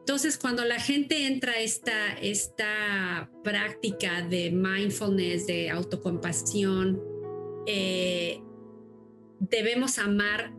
Entonces, 0.00 0.36
cuando 0.36 0.66
la 0.66 0.78
gente 0.78 1.26
entra 1.26 1.52
a 1.52 1.60
esta, 1.60 2.12
esta 2.20 3.30
práctica 3.42 4.20
de 4.20 4.50
mindfulness, 4.50 5.46
de 5.46 5.70
autocompasión, 5.70 7.02
eh, 7.66 8.42
debemos 9.40 9.98
amar 9.98 10.52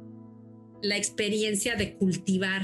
la 0.82 0.98
experiencia 0.98 1.76
de 1.76 1.96
cultivar. 1.96 2.64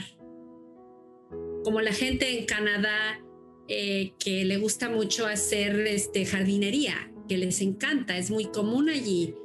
Como 1.63 1.81
la 1.81 1.93
gente 1.93 2.39
en 2.39 2.47
Canadá 2.47 3.23
eh, 3.67 4.13
que 4.17 4.43
le 4.43 4.57
gusta 4.57 4.89
mucho 4.89 5.27
hacer 5.27 5.79
este, 5.81 6.25
jardinería, 6.25 7.13
que 7.29 7.37
les 7.37 7.61
encanta, 7.61 8.17
es 8.17 8.31
muy 8.31 8.45
común 8.45 8.89
allí. 8.89 9.35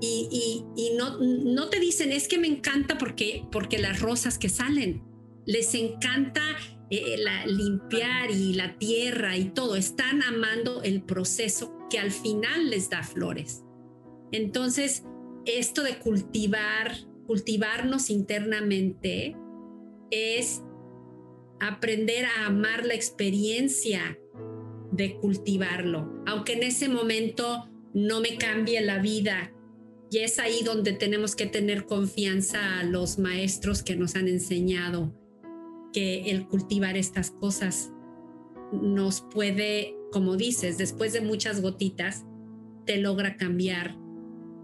Y, 0.00 0.64
no, 0.96 1.68
te 1.68 1.80
dicen, 1.80 2.12
es 2.12 2.28
que 2.28 2.38
me 2.38 2.48
encanta 2.48 2.98
porque, 2.98 3.46
porque 3.50 3.78
las 3.78 4.00
rosas 4.00 4.38
que 4.38 4.48
salen, 4.48 5.02
les 5.46 5.74
encanta 5.74 6.42
eh, 6.90 7.16
la, 7.18 7.46
limpiar 7.46 8.30
y 8.30 8.54
la 8.54 8.78
tierra 8.78 9.36
y 9.36 9.50
todo, 9.50 9.76
están 9.76 10.22
amando 10.22 10.82
el 10.82 11.02
proceso 11.02 11.76
que 11.88 11.98
al 11.98 12.10
final 12.10 12.70
les 12.70 12.90
da 12.90 13.02
flores. 13.02 13.62
Entonces, 14.32 15.04
esto 15.46 15.82
de 15.82 15.98
cultivar, 15.98 16.96
cultivarnos 17.26 18.10
internamente 18.10 19.36
es 20.10 20.62
aprender 21.60 22.24
a 22.26 22.46
amar 22.46 22.84
la 22.84 22.94
experiencia 22.94 24.18
de 24.92 25.16
cultivarlo, 25.16 26.22
aunque 26.26 26.54
en 26.54 26.64
ese 26.64 26.88
momento 26.88 27.68
no 27.94 28.20
me 28.20 28.36
cambie 28.36 28.80
la 28.80 28.98
vida. 28.98 29.52
Y 30.16 30.20
es 30.20 30.38
ahí 30.38 30.62
donde 30.64 30.94
tenemos 30.94 31.36
que 31.36 31.44
tener 31.44 31.84
confianza 31.84 32.78
a 32.78 32.84
los 32.84 33.18
maestros 33.18 33.82
que 33.82 33.96
nos 33.96 34.14
han 34.14 34.28
enseñado 34.28 35.14
que 35.92 36.30
el 36.30 36.48
cultivar 36.48 36.96
estas 36.96 37.30
cosas 37.30 37.92
nos 38.72 39.20
puede, 39.20 39.94
como 40.12 40.36
dices, 40.36 40.78
después 40.78 41.12
de 41.12 41.20
muchas 41.20 41.60
gotitas, 41.60 42.24
te 42.86 42.96
logra 42.96 43.36
cambiar 43.36 43.94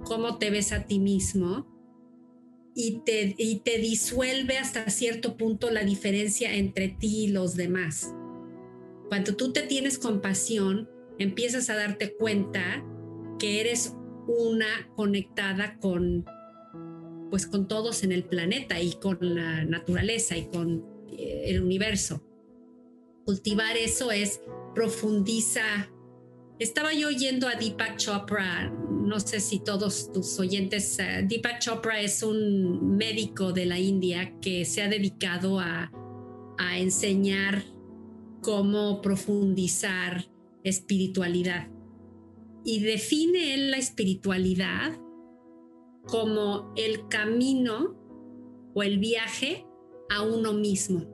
cómo 0.06 0.38
te 0.38 0.48
ves 0.48 0.72
a 0.72 0.86
ti 0.86 0.98
mismo 0.98 1.66
y 2.74 3.02
te, 3.04 3.34
y 3.36 3.56
te 3.56 3.76
disuelve 3.76 4.56
hasta 4.56 4.88
cierto 4.88 5.36
punto 5.36 5.70
la 5.70 5.84
diferencia 5.84 6.54
entre 6.54 6.88
ti 6.88 7.24
y 7.24 7.28
los 7.28 7.56
demás. 7.56 8.14
Cuando 9.10 9.36
tú 9.36 9.52
te 9.52 9.60
tienes 9.60 9.98
compasión, 9.98 10.88
empiezas 11.18 11.68
a 11.68 11.76
darte 11.76 12.14
cuenta 12.16 12.82
que 13.38 13.60
eres 13.60 13.92
una 14.26 14.88
conectada 14.94 15.78
con 15.78 16.24
pues 17.32 17.46
con 17.46 17.66
todos 17.66 18.04
en 18.04 18.12
el 18.12 18.24
planeta 18.24 18.78
y 18.78 18.92
con 18.92 19.16
la 19.20 19.64
naturaleza 19.64 20.36
y 20.36 20.48
con 20.48 20.84
eh, 21.08 21.44
el 21.46 21.62
universo. 21.62 22.22
Cultivar 23.24 23.74
eso 23.78 24.12
es 24.12 24.42
profundiza. 24.74 25.62
Estaba 26.58 26.92
yo 26.92 27.08
oyendo 27.08 27.48
a 27.48 27.54
Deepak 27.54 27.96
Chopra, 27.96 28.70
no 28.70 29.18
sé 29.18 29.40
si 29.40 29.60
todos 29.60 30.12
tus 30.12 30.38
oyentes, 30.38 30.98
uh, 30.98 31.26
Deepak 31.26 31.60
Chopra 31.60 32.02
es 32.02 32.22
un 32.22 32.98
médico 32.98 33.52
de 33.52 33.64
la 33.64 33.78
India 33.78 34.38
que 34.42 34.66
se 34.66 34.82
ha 34.82 34.88
dedicado 34.88 35.58
a, 35.58 35.90
a 36.58 36.78
enseñar 36.78 37.64
cómo 38.42 39.00
profundizar 39.00 40.26
espiritualidad. 40.64 41.68
Y 42.64 42.80
define 42.80 43.54
él 43.54 43.70
la 43.70 43.78
espiritualidad 43.78 44.98
como 46.06 46.72
el 46.76 47.08
camino 47.08 47.96
o 48.74 48.82
el 48.82 48.98
viaje 48.98 49.66
a 50.10 50.22
uno 50.22 50.52
mismo, 50.52 51.06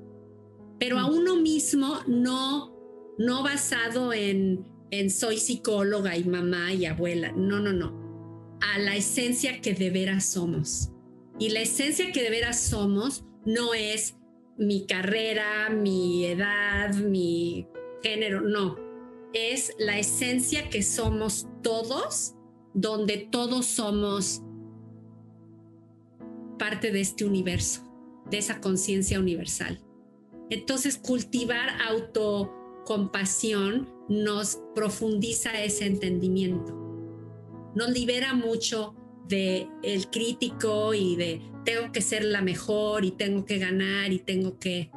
pero 0.79 0.99
a 0.99 1.07
uno 1.07 1.37
mismo 1.37 1.99
no, 2.07 2.75
no 3.19 3.43
basado 3.43 4.13
en, 4.13 4.65
en 4.91 5.11
soy 5.11 5.39
psicóloga 5.39 6.17
y 6.17 6.25
mamá 6.25 6.73
y 6.73 6.87
abuela, 6.87 7.33
no, 7.33 7.61
no, 7.61 7.73
no, 7.73 8.59
a 8.61 8.79
la 8.79 8.97
esencia 8.97 9.61
que 9.61 9.75
de 9.75 9.91
veras 9.91 10.25
somos. 10.25 10.91
Y 11.39 11.51
la 11.51 11.61
esencia 11.61 12.11
que 12.13 12.23
de 12.23 12.31
veras 12.31 12.61
somos 12.61 13.25
no 13.45 13.75
es 13.75 14.17
mi 14.57 14.87
carrera, 14.87 15.71
mi 15.71 16.25
edad, 16.27 16.95
mi 16.95 17.69
género, 18.03 18.41
no, 18.41 18.77
es 19.33 19.75
la 19.79 19.99
esencia 19.99 20.71
que 20.71 20.83
somos 20.83 21.47
todos, 21.63 22.35
donde 22.75 23.29
todos 23.31 23.67
somos 23.67 24.43
parte 26.59 26.91
de 26.91 27.01
este 27.01 27.25
universo 27.25 27.89
de 28.31 28.39
esa 28.39 28.61
conciencia 28.61 29.19
universal. 29.19 29.81
Entonces, 30.51 30.97
cultivar 30.97 31.69
autocompasión 31.89 33.89
nos 34.09 34.61
profundiza 34.75 35.63
ese 35.63 35.87
entendimiento. 35.87 36.75
Nos 37.75 37.91
libera 37.91 38.35
mucho 38.35 38.95
de 39.27 39.69
el 39.83 40.09
crítico 40.09 40.95
y 40.95 41.17
de 41.17 41.43
tengo 41.65 41.93
que 41.93 42.01
ser 42.01 42.25
la 42.25 42.41
mejor 42.41 43.05
y 43.05 43.11
tengo 43.11 43.45
que 43.45 43.59
ganar 43.59 44.13
y 44.13 44.21
tengo 44.21 44.59
que... 44.59 44.91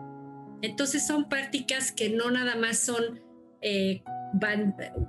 Entonces 0.61 1.05
son 1.05 1.27
prácticas 1.27 1.91
que 1.91 2.09
no 2.09 2.31
nada 2.31 2.55
más 2.55 2.79
son 2.79 3.19
eh, 3.61 4.03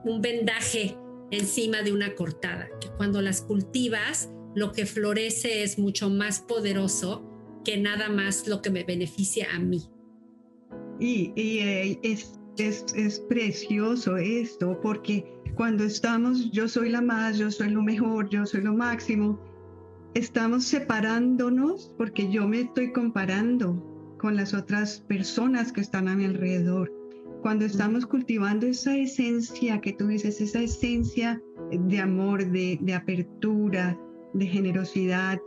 un 0.04 0.20
vendaje 0.20 0.96
encima 1.30 1.82
de 1.82 1.92
una 1.92 2.14
cortada, 2.14 2.68
que 2.80 2.88
cuando 2.96 3.22
las 3.22 3.40
cultivas 3.42 4.30
lo 4.54 4.72
que 4.72 4.86
florece 4.86 5.62
es 5.62 5.78
mucho 5.78 6.10
más 6.10 6.40
poderoso 6.40 7.28
que 7.64 7.78
nada 7.78 8.08
más 8.08 8.46
lo 8.48 8.60
que 8.60 8.70
me 8.70 8.84
beneficia 8.84 9.46
a 9.54 9.58
mí. 9.58 9.82
Y, 10.98 11.32
eh, 11.36 11.98
es, 12.02 12.38
es, 12.58 12.84
es 12.94 13.20
precioso 13.20 14.16
esto, 14.16 14.78
porque 14.82 15.24
cuando 15.54 15.84
estamos, 15.84 16.50
yo 16.52 16.68
soy 16.68 16.90
la 16.90 17.00
más, 17.00 17.38
yo 17.38 17.50
soy 17.50 17.70
lo 17.70 17.82
mejor, 17.82 18.28
yo 18.28 18.44
soy 18.44 18.62
lo 18.62 18.74
máximo, 18.74 19.40
estamos 20.14 20.64
separándonos 20.64 21.94
porque 21.96 22.30
yo 22.30 22.46
me 22.46 22.62
estoy 22.62 22.92
comparando 22.92 24.16
con 24.18 24.36
las 24.36 24.54
otras 24.54 25.00
personas 25.08 25.72
que 25.72 25.80
están 25.80 26.08
a 26.08 26.14
mi 26.14 26.24
alrededor. 26.26 26.92
Cuando 27.42 27.64
estamos 27.64 28.06
cultivando 28.06 28.66
esa 28.66 28.96
esencia 28.96 29.80
que 29.80 29.92
tú 29.92 30.06
dices, 30.06 30.40
esa 30.40 30.60
esencia 30.60 31.42
de 31.70 31.98
amor, 31.98 32.46
de, 32.50 32.78
de 32.80 32.94
apertura, 32.94 33.98
de 34.32 34.46
generosidad, 34.46 35.40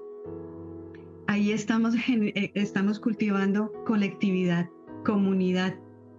ahí 1.27 1.51
estamos, 1.51 1.95
eh, 2.07 2.51
estamos 2.53 2.99
cultivando 2.99 3.71
colectividad, 3.85 4.69
comunidad. 5.03 5.75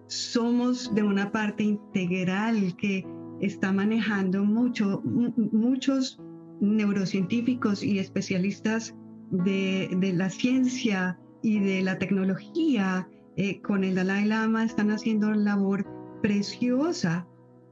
Somos 0.09 0.95
de 0.95 1.03
una 1.03 1.33
parte 1.33 1.65
integral 1.65 2.77
que 2.77 3.07
está 3.41 3.73
manejando 3.73 4.45
mucho, 4.45 5.03
muchos 5.05 6.19
neurocientíficos 6.61 7.83
y 7.83 7.99
especialistas 7.99 8.95
de, 9.31 10.13
la 10.15 10.31
ciencia 10.31 11.19
y 11.43 11.59
de 11.61 11.83
la 11.83 11.99
tecnología 11.99 13.09
eh, 13.37 13.61
con 13.61 13.85
el 13.85 13.95
Dalai 13.95 14.25
Lama 14.25 14.65
están 14.65 14.91
haciendo 14.91 15.33
labor 15.33 15.87
preciosa. 16.23 17.27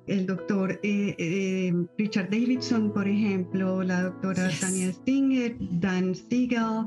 El 0.07 0.27
doctor 0.27 0.79
eh, 0.83 1.72
Richard 1.96 2.29
Davidson, 2.31 2.92
por 2.92 3.09
ejemplo, 3.09 3.83
la 3.83 4.03
doctora 4.03 4.50
Tania 4.61 4.92
Stinger, 4.92 5.57
Dan 5.81 6.14
Siegel, 6.14 6.85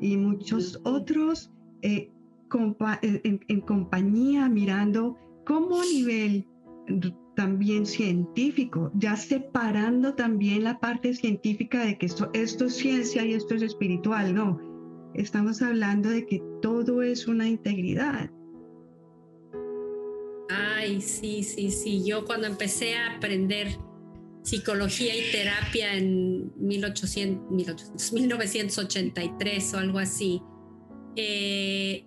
y 0.00 0.16
muchos 0.16 0.80
otros 0.84 1.50
eh, 1.82 2.10
eh, 3.02 3.38
en, 3.48 3.60
compañía 3.60 4.48
mirando 4.48 5.16
cómo 5.46 5.80
a 5.80 5.84
nivel 5.84 6.46
también 7.36 7.86
científico, 7.86 8.90
ya 8.94 9.16
separando 9.16 10.14
también 10.14 10.64
la 10.64 10.80
parte 10.80 11.14
científica 11.14 11.84
de 11.84 11.96
que 11.96 12.06
esto, 12.06 12.28
esto 12.32 12.66
es 12.66 12.74
ciencia 12.76 13.24
y 13.24 13.34
esto 13.34 13.54
es 13.54 13.62
espiritual, 13.62 14.34
no. 14.34 14.58
Estamos 15.20 15.60
hablando 15.60 16.08
de 16.08 16.24
que 16.24 16.42
todo 16.62 17.02
es 17.02 17.28
una 17.28 17.46
integridad. 17.46 18.30
Ay, 20.48 21.02
sí, 21.02 21.42
sí, 21.42 21.70
sí. 21.70 22.02
Yo 22.06 22.24
cuando 22.24 22.46
empecé 22.46 22.96
a 22.96 23.16
aprender 23.16 23.76
psicología 24.42 25.14
y 25.14 25.30
terapia 25.30 25.94
en 25.94 26.50
1800, 26.56 28.12
1983 28.12 29.74
o 29.74 29.78
algo 29.78 29.98
así. 29.98 30.40
Eh, 31.16 32.06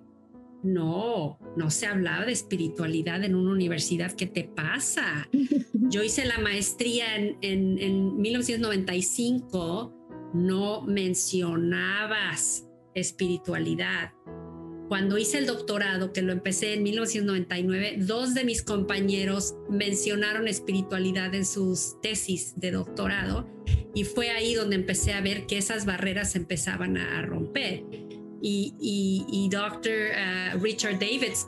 no, 0.63 1.37
no 1.55 1.69
se 1.69 1.85
hablaba 1.85 2.25
de 2.25 2.31
espiritualidad 2.31 3.23
en 3.23 3.35
una 3.35 3.51
universidad. 3.51 4.13
¿Qué 4.13 4.25
te 4.25 4.43
pasa? 4.43 5.29
Yo 5.73 6.01
hice 6.01 6.25
la 6.25 6.39
maestría 6.39 7.15
en, 7.15 7.37
en, 7.41 7.77
en 7.77 8.19
1995, 8.19 10.31
no 10.33 10.81
mencionabas 10.81 12.65
espiritualidad. 12.95 14.13
Cuando 14.87 15.17
hice 15.17 15.39
el 15.39 15.47
doctorado, 15.47 16.13
que 16.13 16.21
lo 16.21 16.33
empecé 16.33 16.73
en 16.73 16.83
1999, 16.83 17.95
dos 17.99 18.33
de 18.33 18.43
mis 18.43 18.61
compañeros 18.61 19.55
mencionaron 19.69 20.47
espiritualidad 20.47 21.33
en 21.33 21.45
sus 21.45 21.99
tesis 22.01 22.53
de 22.57 22.71
doctorado 22.71 23.49
Y 23.95 24.03
fue 24.03 24.29
ahí 24.29 24.53
donde 24.53 24.75
empecé 24.75 25.13
a 25.13 25.21
ver 25.21 25.47
que 25.47 25.57
esas 25.57 25.85
barreras 25.85 26.35
empezaban 26.35 26.97
a 26.97 27.21
romper. 27.23 27.83
Y, 28.45 29.49
Dr. 29.49 30.11
Uh, 30.11 30.59
Richard 30.59 30.99
Davids, 30.99 31.47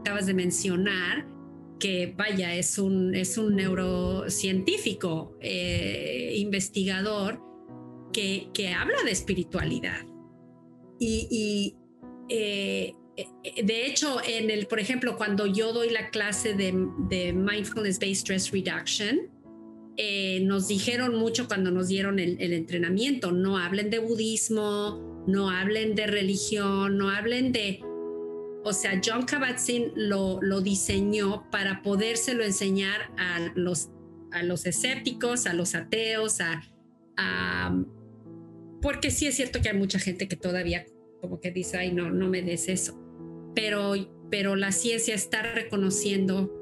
acabas 0.00 0.26
de 0.26 0.34
mencionar, 0.34 1.26
que 1.80 2.14
vaya, 2.16 2.54
es 2.54 2.78
un, 2.78 3.14
es 3.14 3.38
un 3.38 3.56
neurocientífico, 3.56 5.36
eh, 5.40 6.34
investigador, 6.36 7.40
que, 8.12 8.50
que, 8.52 8.68
habla 8.68 9.02
de 9.04 9.10
espiritualidad. 9.10 10.06
Y, 11.04 11.28
y 11.30 11.76
eh, 12.28 12.94
de 13.62 13.86
hecho, 13.86 14.18
en 14.26 14.50
el, 14.50 14.66
por 14.66 14.80
ejemplo, 14.80 15.16
cuando 15.16 15.46
yo 15.46 15.72
doy 15.72 15.90
la 15.90 16.10
clase 16.10 16.54
de, 16.54 16.72
de 17.08 17.32
Mindfulness-Based 17.32 18.20
Stress 18.20 18.50
Reduction, 18.50 19.30
eh, 19.96 20.40
nos 20.40 20.66
dijeron 20.66 21.14
mucho 21.14 21.46
cuando 21.46 21.70
nos 21.70 21.88
dieron 21.88 22.18
el, 22.18 22.52
entrenamiento, 22.52 23.30
no 23.30 23.58
hablen 23.58 23.90
de 23.90 24.00
budismo, 24.00 25.24
no 25.28 25.50
hablen 25.50 25.94
de 25.94 26.06
religión, 26.06 26.98
no 26.98 27.10
hablen 27.10 27.52
de... 27.52 27.80
O 28.64 28.72
sea, 28.72 29.00
John 29.04 29.26
Kabat-Zinn 29.26 29.92
lo, 29.94 30.40
lo 30.40 30.62
diseñó 30.62 31.48
para 31.50 31.82
podérselo 31.82 32.42
enseñar 32.44 33.12
a 33.18 33.52
los, 33.54 33.90
a 34.32 34.42
los 34.42 34.64
escépticos, 34.64 35.46
a 35.46 35.52
los 35.52 35.74
ateos, 35.74 36.38
a, 36.40 37.76
Porque 38.80 39.10
sí 39.10 39.26
es 39.26 39.36
cierto 39.36 39.60
que 39.60 39.68
hay 39.68 39.76
mucha 39.76 39.98
gente 39.98 40.26
que 40.26 40.36
todavía 40.36 40.86
como 41.24 41.40
que 41.40 41.50
dice, 41.50 41.78
ay, 41.78 41.90
no, 41.90 42.10
no 42.10 42.28
me 42.28 42.42
des 42.42 42.68
eso. 42.68 43.00
Pero, 43.54 43.94
pero 44.30 44.56
la 44.56 44.72
ciencia 44.72 45.14
está 45.14 45.40
reconociendo 45.40 46.52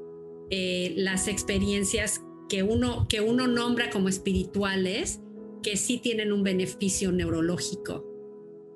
eh, 0.49 0.93
las 0.95 1.27
experiencias 1.27 2.21
que 2.47 2.63
uno, 2.63 3.07
que 3.09 3.19
uno 3.19 3.47
nombra 3.47 3.89
como 3.89 4.07
espirituales, 4.07 5.19
que 5.61 5.75
sí 5.75 5.97
tienen 5.97 6.31
un 6.31 6.43
beneficio 6.43 7.11
neurológico 7.11 8.05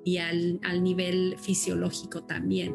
y 0.04 0.18
al, 0.18 0.60
al 0.62 0.82
nivel 0.82 1.36
fisiológico 1.40 2.24
también. 2.24 2.74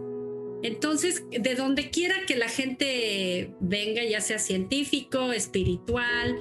Entonces, 0.64 1.24
de 1.30 1.54
donde 1.54 1.92
quiera 1.92 2.16
que 2.26 2.36
la 2.36 2.48
gente 2.48 3.54
venga, 3.60 4.04
ya 4.04 4.22
sea 4.22 4.40
científico, 4.40 5.34
espiritual, 5.34 6.36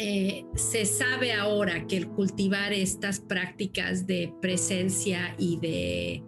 eh, 0.00 0.44
se 0.54 0.86
sabe 0.86 1.32
ahora 1.32 1.88
que 1.88 1.96
el 1.96 2.08
cultivar 2.08 2.72
estas 2.72 3.18
prácticas 3.18 4.06
de 4.06 4.32
presencia 4.40 5.34
y 5.38 5.58
de 5.58 6.22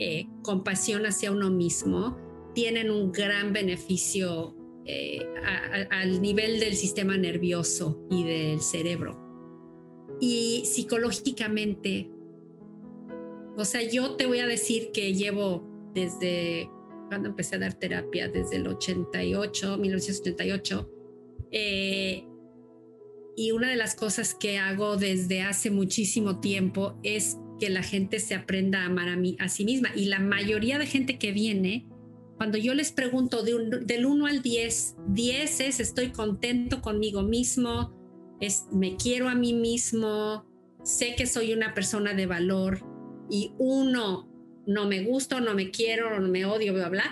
eh, 0.00 0.26
compasión 0.42 1.06
hacia 1.06 1.30
uno 1.30 1.48
mismo 1.48 2.18
tienen 2.56 2.90
un 2.90 3.12
gran 3.12 3.52
beneficio 3.52 4.56
eh, 4.84 5.24
al 5.92 6.20
nivel 6.20 6.58
del 6.58 6.74
sistema 6.74 7.16
nervioso 7.16 8.04
y 8.10 8.24
del 8.24 8.60
cerebro. 8.60 9.16
Y 10.20 10.64
psicológicamente, 10.64 12.10
o 13.56 13.64
sea, 13.64 13.88
yo 13.88 14.16
te 14.16 14.26
voy 14.26 14.40
a 14.40 14.48
decir 14.48 14.90
que 14.92 15.14
llevo 15.14 15.64
desde 15.94 16.68
cuando 17.06 17.28
empecé 17.28 17.54
a 17.54 17.58
dar 17.60 17.74
terapia, 17.74 18.26
desde 18.26 18.56
el 18.56 18.66
88, 18.66 19.78
1988, 19.78 20.90
eh, 21.52 22.26
y 23.36 23.52
una 23.52 23.70
de 23.70 23.76
las 23.76 23.94
cosas 23.94 24.34
que 24.34 24.58
hago 24.58 24.96
desde 24.96 25.42
hace 25.42 25.70
muchísimo 25.70 26.40
tiempo 26.40 26.98
es 27.02 27.38
que 27.58 27.70
la 27.70 27.82
gente 27.82 28.20
se 28.20 28.34
aprenda 28.34 28.82
a 28.82 28.86
amar 28.86 29.08
a, 29.08 29.16
mí, 29.16 29.36
a 29.40 29.48
sí 29.48 29.64
misma. 29.64 29.90
Y 29.94 30.06
la 30.06 30.18
mayoría 30.18 30.78
de 30.78 30.86
gente 30.86 31.18
que 31.18 31.32
viene 31.32 31.86
cuando 32.36 32.58
yo 32.58 32.74
les 32.74 32.92
pregunto 32.92 33.42
del 33.42 34.06
1 34.06 34.26
al 34.26 34.42
10, 34.42 34.96
10 35.08 35.60
es 35.60 35.80
estoy 35.80 36.10
contento 36.10 36.82
conmigo 36.82 37.22
mismo, 37.22 37.92
es 38.40 38.64
me 38.72 38.96
quiero 38.96 39.28
a 39.28 39.34
mí 39.34 39.54
mismo, 39.54 40.44
sé 40.82 41.14
que 41.16 41.26
soy 41.26 41.52
una 41.52 41.74
persona 41.74 42.12
de 42.12 42.26
valor 42.26 42.80
y 43.30 43.52
uno 43.58 44.28
no 44.66 44.86
me 44.86 45.04
gusta, 45.04 45.40
no 45.40 45.54
me 45.54 45.70
quiero, 45.70 46.18
no 46.18 46.28
me 46.28 46.44
odio, 46.44 46.74
bla, 46.74 46.88
bla. 46.88 47.04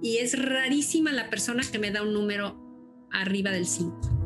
Y 0.00 0.18
es 0.18 0.40
rarísima 0.40 1.10
la 1.12 1.28
persona 1.28 1.62
que 1.70 1.78
me 1.80 1.90
da 1.90 2.02
un 2.02 2.12
número 2.12 2.56
arriba 3.10 3.50
del 3.50 3.66
5. 3.66 4.17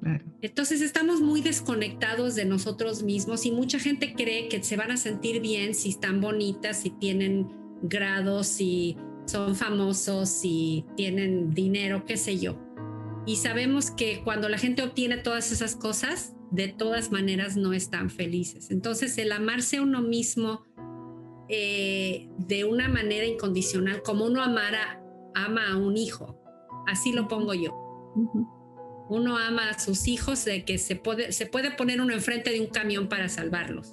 Claro. 0.00 0.24
Entonces 0.42 0.80
estamos 0.80 1.20
muy 1.20 1.40
desconectados 1.40 2.34
de 2.34 2.44
nosotros 2.44 3.02
mismos 3.02 3.44
y 3.46 3.50
mucha 3.50 3.78
gente 3.78 4.14
cree 4.14 4.48
que 4.48 4.62
se 4.62 4.76
van 4.76 4.92
a 4.92 4.96
sentir 4.96 5.40
bien 5.40 5.74
si 5.74 5.90
están 5.90 6.20
bonitas, 6.20 6.80
si 6.80 6.90
tienen 6.90 7.48
grados, 7.82 8.46
si 8.46 8.96
son 9.26 9.56
famosos, 9.56 10.28
si 10.28 10.84
tienen 10.96 11.52
dinero, 11.52 12.04
qué 12.06 12.16
sé 12.16 12.38
yo. 12.38 12.58
Y 13.26 13.36
sabemos 13.36 13.90
que 13.90 14.22
cuando 14.24 14.48
la 14.48 14.58
gente 14.58 14.82
obtiene 14.82 15.18
todas 15.18 15.52
esas 15.52 15.76
cosas, 15.76 16.34
de 16.50 16.68
todas 16.68 17.12
maneras 17.12 17.56
no 17.56 17.72
están 17.72 18.10
felices. 18.10 18.70
Entonces 18.70 19.18
el 19.18 19.32
amarse 19.32 19.78
a 19.78 19.82
uno 19.82 20.00
mismo 20.00 20.62
eh, 21.48 22.28
de 22.38 22.64
una 22.64 22.88
manera 22.88 23.26
incondicional, 23.26 24.02
como 24.02 24.24
uno 24.24 24.42
amara, 24.42 25.02
ama 25.34 25.72
a 25.72 25.76
un 25.76 25.96
hijo, 25.96 26.40
así 26.86 27.12
lo 27.12 27.28
pongo 27.28 27.54
yo. 27.54 27.74
Uno 29.08 29.38
ama 29.38 29.70
a 29.70 29.78
sus 29.78 30.06
hijos 30.06 30.44
de 30.44 30.64
que 30.64 30.78
se 30.78 30.96
puede, 30.96 31.32
se 31.32 31.46
puede 31.46 31.70
poner 31.70 32.00
uno 32.00 32.12
enfrente 32.12 32.50
de 32.50 32.60
un 32.60 32.66
camión 32.66 33.08
para 33.08 33.28
salvarlos. 33.28 33.92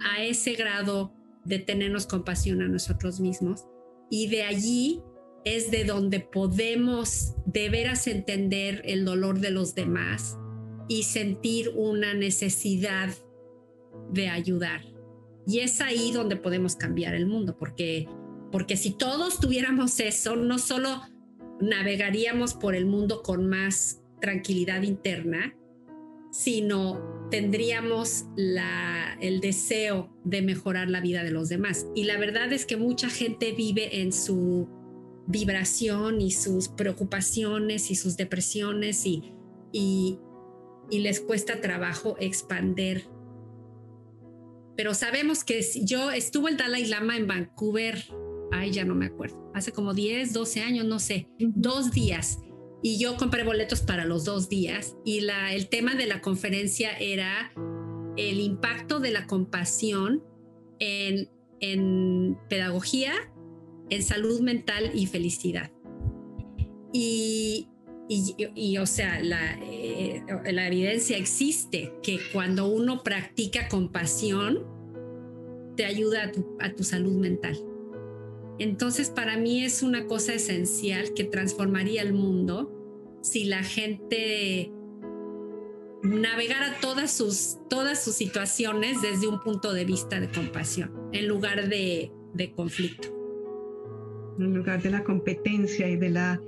A 0.00 0.22
ese 0.22 0.52
grado 0.52 1.12
de 1.44 1.58
tenernos 1.58 2.06
compasión 2.06 2.62
a 2.62 2.68
nosotros 2.68 3.20
mismos. 3.20 3.64
Y 4.10 4.28
de 4.28 4.44
allí 4.44 5.02
es 5.44 5.70
de 5.70 5.84
donde 5.84 6.20
podemos 6.20 7.34
de 7.46 7.68
veras 7.68 8.06
entender 8.06 8.82
el 8.84 9.04
dolor 9.04 9.40
de 9.40 9.50
los 9.50 9.74
demás 9.74 10.38
y 10.88 11.04
sentir 11.04 11.70
una 11.74 12.14
necesidad 12.14 13.10
de 14.10 14.28
ayudar. 14.28 14.82
Y 15.46 15.60
es 15.60 15.80
ahí 15.80 16.12
donde 16.12 16.36
podemos 16.36 16.76
cambiar 16.76 17.14
el 17.14 17.26
mundo, 17.26 17.56
porque, 17.58 18.08
porque 18.50 18.76
si 18.76 18.96
todos 18.96 19.40
tuviéramos 19.40 20.00
eso, 20.00 20.36
no 20.36 20.58
solo 20.58 21.02
navegaríamos 21.60 22.54
por 22.54 22.74
el 22.74 22.86
mundo 22.86 23.22
con 23.22 23.48
más 23.48 24.00
tranquilidad 24.20 24.82
interna, 24.82 25.56
sino 26.30 27.28
tendríamos 27.30 28.24
la, 28.36 29.16
el 29.20 29.40
deseo 29.40 30.12
de 30.24 30.42
mejorar 30.42 30.90
la 30.90 31.00
vida 31.00 31.22
de 31.22 31.30
los 31.30 31.48
demás. 31.48 31.86
Y 31.94 32.04
la 32.04 32.18
verdad 32.18 32.52
es 32.52 32.66
que 32.66 32.76
mucha 32.76 33.08
gente 33.08 33.52
vive 33.52 34.00
en 34.00 34.12
su 34.12 34.68
vibración 35.26 36.20
y 36.20 36.30
sus 36.30 36.68
preocupaciones 36.68 37.90
y 37.90 37.94
sus 37.94 38.16
depresiones 38.16 39.06
y, 39.06 39.32
y, 39.72 40.18
y 40.90 40.98
les 40.98 41.20
cuesta 41.20 41.60
trabajo 41.60 42.16
expander. 42.18 43.04
Pero 44.76 44.92
sabemos 44.94 45.44
que 45.44 45.64
yo 45.82 46.10
estuvo 46.10 46.48
el 46.48 46.56
Dalai 46.56 46.86
Lama 46.86 47.16
en 47.16 47.26
Vancouver, 47.26 48.04
ay, 48.50 48.72
ya 48.72 48.84
no 48.84 48.94
me 48.94 49.06
acuerdo, 49.06 49.50
hace 49.54 49.72
como 49.72 49.94
10, 49.94 50.32
12 50.32 50.60
años, 50.62 50.84
no 50.84 50.98
sé, 50.98 51.28
dos 51.38 51.92
días 51.92 52.40
y 52.84 52.98
yo 52.98 53.16
compré 53.16 53.44
boletos 53.44 53.80
para 53.80 54.04
los 54.04 54.26
dos 54.26 54.50
días 54.50 54.94
y 55.06 55.22
la, 55.22 55.54
el 55.54 55.70
tema 55.70 55.94
de 55.94 56.04
la 56.04 56.20
conferencia 56.20 56.90
era 56.92 57.50
el 58.18 58.40
impacto 58.40 59.00
de 59.00 59.10
la 59.10 59.26
compasión 59.26 60.22
en, 60.80 61.30
en 61.60 62.36
pedagogía, 62.50 63.14
en 63.88 64.02
salud 64.02 64.42
mental 64.42 64.90
y 64.92 65.06
felicidad. 65.06 65.72
Y, 66.92 67.70
y, 68.06 68.36
y, 68.54 68.76
o 68.76 68.84
sea, 68.84 69.18
la, 69.22 69.58
eh, 69.62 70.22
la, 70.52 70.66
evidencia 70.66 71.16
existe 71.16 71.94
que 72.02 72.20
cuando 72.34 72.66
uno 72.66 73.02
practica 73.02 73.66
compasión, 73.68 74.62
te 75.74 75.86
ayuda 75.86 76.24
a 76.24 76.32
tu, 76.32 76.58
a 76.60 76.74
tu 76.74 76.84
salud 76.84 77.14
mental. 77.14 77.58
Entonces, 78.58 79.08
para 79.08 79.38
mí 79.38 79.64
es 79.64 79.82
una 79.82 80.06
cosa 80.06 80.34
esencial 80.34 81.14
que 81.14 81.24
transformaría 81.24 82.02
el 82.02 82.12
mundo 82.12 82.73
si 83.24 83.44
la 83.44 83.62
gente 83.62 84.70
navegara 86.02 86.78
todas 86.82 87.10
sus, 87.10 87.56
todas 87.70 88.04
sus 88.04 88.14
situaciones 88.14 89.00
desde 89.00 89.26
un 89.26 89.42
punto 89.42 89.72
de 89.72 89.86
vista 89.86 90.20
de 90.20 90.28
compasión, 90.28 90.92
en 91.12 91.26
lugar 91.26 91.70
de, 91.70 92.12
de 92.34 92.52
conflicto. 92.52 93.08
En 94.38 94.54
lugar 94.54 94.82
de 94.82 94.90
la 94.90 95.02
competencia 95.02 95.88
y 95.88 95.96
de 95.96 96.10
la... 96.10 96.40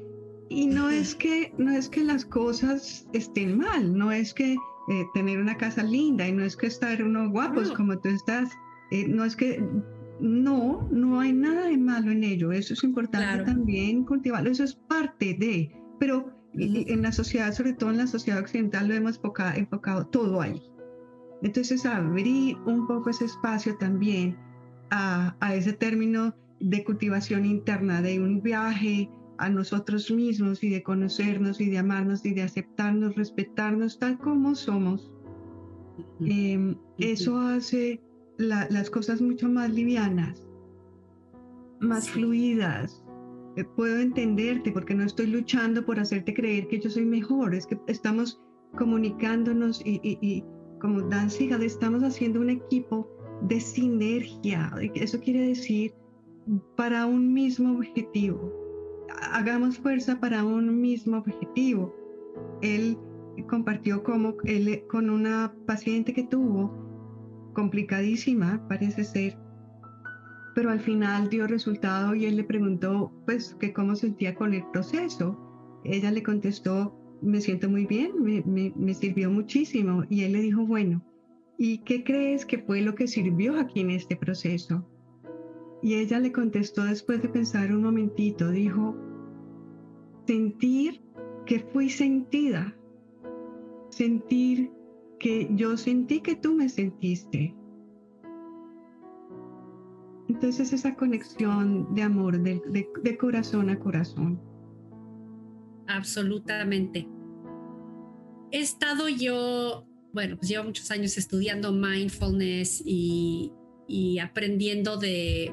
Y 0.51 0.67
no 0.67 0.91
es 0.91 1.15
que, 1.15 1.55
no 1.57 1.73
es 1.73 1.89
que 1.89 2.05
las 2.05 2.27
cosas 2.27 3.09
estén 3.15 3.57
mal, 3.57 3.97
no 3.97 4.13
es 4.13 4.35
que 4.35 4.53
eh, 4.53 5.05
tener 5.15 5.39
una 5.39 5.57
casa 5.57 5.83
linda 5.83 6.29
y 6.29 6.33
no 6.33 6.45
es 6.45 6.57
que 6.57 6.67
estar 6.67 7.03
unos 7.03 7.31
guapos 7.31 7.73
como 7.73 7.99
tú 7.99 8.11
estás, 8.11 8.51
eh, 8.91 9.09
no 9.09 9.25
es 9.25 9.35
que 9.35 9.65
no, 10.21 10.87
no 10.93 11.21
hay 11.21 11.33
nada 11.33 11.69
de 11.69 11.79
malo 11.79 12.11
en 12.11 12.23
ello. 12.23 12.53
Eso 12.53 12.75
es 12.75 12.85
importante 12.85 13.45
también 13.45 14.05
cultivarlo. 14.05 14.51
Eso 14.51 14.65
es 14.65 14.75
parte 14.75 15.35
de, 15.41 15.73
pero 15.99 16.36
en 16.59 17.03
la 17.03 17.13
sociedad, 17.13 17.53
sobre 17.53 17.73
todo 17.73 17.91
en 17.91 17.99
la 17.99 18.07
sociedad 18.07 18.41
occidental, 18.41 18.89
lo 18.89 18.95
hemos 18.95 19.17
enfocado, 19.17 19.59
enfocado 19.59 20.07
todo 20.07 20.41
ahí. 20.41 20.63
Entonces, 21.43 21.85
abrir 21.85 22.57
un 22.67 22.87
poco 22.87 23.11
ese 23.11 23.27
espacio 23.27 23.77
también 23.77 24.37
a, 24.91 25.37
a, 25.41 25.55
ese 25.55 25.73
término 25.73 26.35
de 26.61 26.83
cultivación 26.85 27.45
interna, 27.45 28.01
de 28.01 28.21
un 28.21 28.43
viaje 28.43 29.11
a 29.39 29.49
nosotros 29.51 30.11
mismos 30.11 30.63
y 30.63 30.71
de 30.71 30.83
conocernos 30.83 31.61
y 31.61 31.69
de 31.69 31.79
amarnos 31.79 32.25
y 32.25 32.33
de 32.33 32.43
aceptarnos, 32.43 33.15
respetarnos 33.17 33.99
tal 33.99 34.19
como 34.19 34.55
somos, 34.55 35.13
em, 36.21 36.77
eso 36.99 37.39
hace 37.39 38.01
las 38.39 38.91
cosas 38.91 39.21
mucho 39.21 39.49
más 39.49 39.71
livianas, 39.71 40.47
más 41.81 42.09
fluidas. 42.09 43.03
Puedo 43.65 43.99
entenderte 43.99 44.71
porque 44.71 44.95
no 44.95 45.05
estoy 45.05 45.29
luchando 45.29 45.85
por 45.85 45.99
hacerte 45.99 46.35
creer 46.35 46.69
que 46.69 46.79
yo 46.79 46.91
soy 46.91 47.07
mejor, 47.07 47.55
es 47.55 47.67
que 47.67 47.79
estamos 47.87 48.41
comunicándonos 48.77 49.81
y, 49.85 50.45
como 50.81 51.01
Dan 51.03 51.31
Sigad, 51.31 51.63
estamos 51.63 52.03
haciendo 52.03 52.41
un 52.41 52.51
equipo 52.51 53.09
de 53.43 53.61
sinergia. 53.61 54.73
Eso 54.95 55.19
quiere 55.21 55.49
decir 55.49 55.95
para 56.77 57.07
un 57.07 57.33
mismo 57.33 57.77
objetivo. 57.77 58.53
Hagamos 59.33 59.79
fuerza 59.79 60.21
para 60.21 60.45
un 60.45 60.81
mismo 60.81 61.17
objetivo. 61.19 61.95
Él 62.61 62.99
compartió 63.49 64.03
como 64.03 64.35
él 64.45 64.85
con 64.89 65.09
una 65.11 65.55
paciente 65.67 66.13
que 66.13 66.25
tuvo 66.25 66.87
complicadísima, 67.55 68.67
parece 68.69 69.05
ser, 69.05 69.39
pero 70.57 70.71
al 70.71 70.81
final 70.81 71.29
dio 71.29 71.47
resultado 71.47 72.15
y 72.15 72.25
él 72.25 72.37
le 72.37 72.43
preguntó 72.43 73.13
pues 73.27 73.55
que 73.61 73.75
cómo 73.75 73.95
sentía 73.95 74.35
con 74.35 74.55
el 74.55 74.65
proceso. 74.73 75.39
Ella 75.85 76.11
le 76.11 76.23
contestó, 76.23 76.99
me 77.21 77.43
siento 77.43 77.69
muy 77.69 77.85
bien, 77.85 78.13
me, 78.23 78.73
me 78.75 78.95
sirvió 78.95 79.31
muchísimo 79.31 80.05
y 80.09 80.23
él 80.23 80.33
le 80.33 80.41
dijo, 80.41 80.65
bueno, 80.65 81.05
¿y 81.59 81.85
qué 81.85 82.03
crees 82.03 82.47
que 82.47 82.57
fue 82.57 82.81
lo 82.81 82.95
que 82.95 83.07
sirvió 83.07 83.61
aquí 83.61 83.81
en 83.81 83.91
este 83.91 84.17
proceso? 84.17 84.89
Y 85.83 85.97
ella 85.97 86.21
le 86.21 86.33
contestó 86.33 86.85
después 86.85 87.21
de 87.21 87.29
pensar 87.29 87.71
un 87.71 87.83
momentito, 87.83 88.51
dijo, 88.51 88.97
sentir 90.27 91.03
que 91.45 91.61
fui 91.61 91.91
sentida, 91.91 92.75
sentir 93.91 94.71
que 95.21 95.51
yo 95.55 95.77
sentí 95.77 96.21
que 96.21 96.35
tú 96.35 96.55
me 96.55 96.71
sentiste. 96.71 97.55
Entonces 100.37 100.71
esa 100.75 100.95
conexión 100.95 101.95
de 101.95 102.03
amor, 102.03 102.39
de, 102.39 103.17
corazón 103.17 103.71
a 103.71 103.79
corazón. 103.79 104.39
Absolutamente. 105.87 107.09
He 108.51 108.61
estado 108.61 109.09
yo, 109.09 109.87
bueno, 110.13 110.37
pues 110.37 110.51
llevo 110.51 110.65
muchos 110.65 110.91
años 110.91 111.17
estudiando 111.17 111.73
mindfulness 111.73 112.83
y, 112.85 113.51
aprendiendo 114.23 114.99
de, 114.99 115.51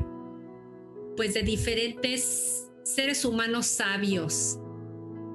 pues 1.16 1.34
de 1.34 1.44
diferentes 1.44 2.70
seres 2.84 3.24
humanos 3.24 3.68
sabios. 3.68 4.60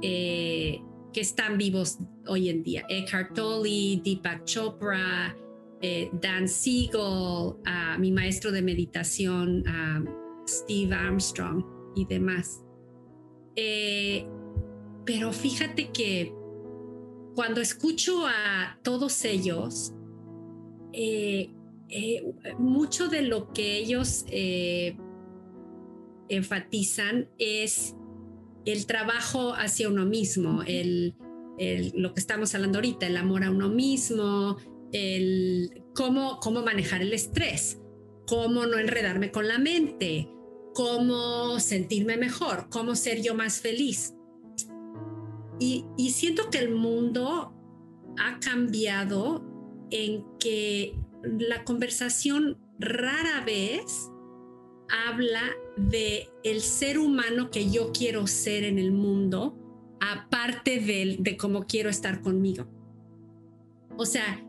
Eh, 0.03 0.83
que 1.15 1.23
están 1.23 1.57
vivos 1.57 1.99
hoy 2.27 2.51
en 2.51 2.63
día. 2.63 2.85
Eckhart 2.91 3.35
Tolle, 3.35 4.03
Deepak 4.05 4.45
Chopra, 4.45 5.35
eh, 5.81 6.11
Dan 6.13 6.49
Siegel, 6.49 7.55
mi 7.99 8.11
maestro 8.11 8.51
de 8.51 8.63
meditación, 8.63 9.65
Steve 10.49 10.95
Armstrong 10.95 11.65
y 11.95 12.05
demás. 12.05 12.65
Eh, 13.55 14.27
pero 15.05 15.33
fíjate 15.33 15.91
que 15.91 16.35
cuando 17.35 17.61
escucho 17.61 18.27
a 18.27 18.79
todos 18.83 19.25
ellos, 19.25 19.95
eh, 20.93 21.51
mucho 22.59 23.09
de 23.09 23.23
lo 23.23 23.53
que 23.53 23.77
ellos 23.79 24.25
enfatizan 26.29 27.29
es 27.39 27.95
el 28.65 28.87
trabajo 28.87 29.55
hacia 29.55 29.89
uno 29.89 30.05
mismo, 30.05 30.63
lo 30.63 32.15
que 32.15 32.21
estamos 32.21 32.55
hablando 32.55 32.79
ahorita, 32.79 33.07
el 33.07 33.17
amor 33.17 33.45
a 33.45 33.51
uno 33.51 33.69
mismo, 33.69 34.57
el 34.93 35.83
cómo, 35.95 36.39
cómo 36.41 36.63
manejar 36.63 37.03
el 37.03 37.13
estrés, 37.13 37.79
cómo 38.27 38.67
no 38.67 38.79
enredarme 38.79 39.31
con 39.31 39.49
la 39.49 39.59
mente, 39.59 40.29
cómo 40.75 41.59
sentirme 41.61 42.17
mejor, 42.17 42.69
cómo 42.71 42.95
ser 42.95 43.23
yo 43.23 43.35
más 43.35 43.61
feliz. 43.61 44.15
Y, 45.59 45.85
y 45.97 46.11
siento 46.11 46.51
que 46.51 46.59
el 46.59 46.71
mundo 46.75 47.53
ha 48.19 48.39
cambiado 48.41 49.45
en 49.91 50.25
que 50.39 50.95
la 51.23 51.65
conversación 51.65 52.59
rara 52.79 53.45
vez 53.45 54.11
habla 55.07 55.43
de 55.77 56.29
el 56.45 56.61
ser 56.61 56.99
humano 56.99 57.51
que 57.51 57.71
yo 57.71 57.93
quiero 57.93 58.27
ser 58.27 58.65
en 58.65 58.79
el 58.79 58.93
mundo, 58.93 59.57
aparte 60.01 60.79
de, 60.79 61.17
de 61.19 61.37
cómo 61.37 61.67
quiero 61.67 61.91
estar 61.91 62.21
conmigo. 62.21 62.67
O 63.97 64.07
sea, 64.07 64.45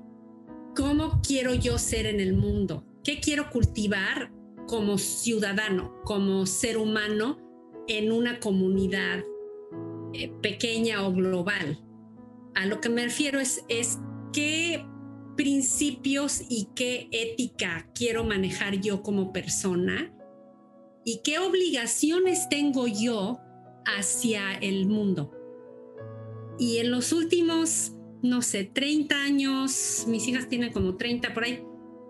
¿cómo 0.79 1.19
quiero 1.21 1.53
yo 1.53 1.77
ser 1.77 2.05
en 2.05 2.21
el 2.21 2.33
mundo? 2.33 2.85
¿Qué 3.03 3.19
quiero 3.19 3.49
cultivar 3.49 4.31
como 4.65 4.97
ciudadano, 4.97 6.01
como 6.05 6.45
ser 6.45 6.77
humano 6.77 7.37
en 7.89 8.13
una 8.13 8.39
comunidad 8.39 9.25
eh, 10.13 10.31
pequeña 10.41 11.05
o 11.05 11.11
global? 11.11 11.83
A 12.55 12.65
lo 12.65 12.79
que 12.79 12.87
me 12.87 13.03
refiero 13.03 13.41
es, 13.41 13.65
es 13.67 13.99
qué 14.31 14.85
principios 15.35 16.43
y 16.47 16.69
qué 16.75 17.09
ética 17.11 17.89
quiero 17.93 18.23
manejar 18.23 18.79
yo 18.79 19.03
como 19.03 19.33
persona 19.33 20.15
y 21.03 21.19
qué 21.25 21.39
obligaciones 21.39 22.47
tengo 22.47 22.87
yo 22.87 23.41
hacia 23.85 24.53
el 24.53 24.87
mundo. 24.87 25.33
Y 26.57 26.77
en 26.77 26.89
los 26.89 27.11
últimos, 27.11 27.93
no 28.21 28.41
sé, 28.41 28.65
30 28.65 29.15
años, 29.15 30.05
mis 30.07 30.27
hijas 30.27 30.49
tienen 30.49 30.71
como 30.71 30.97
30 30.97 31.33
por 31.33 31.43
ahí, 31.43 31.63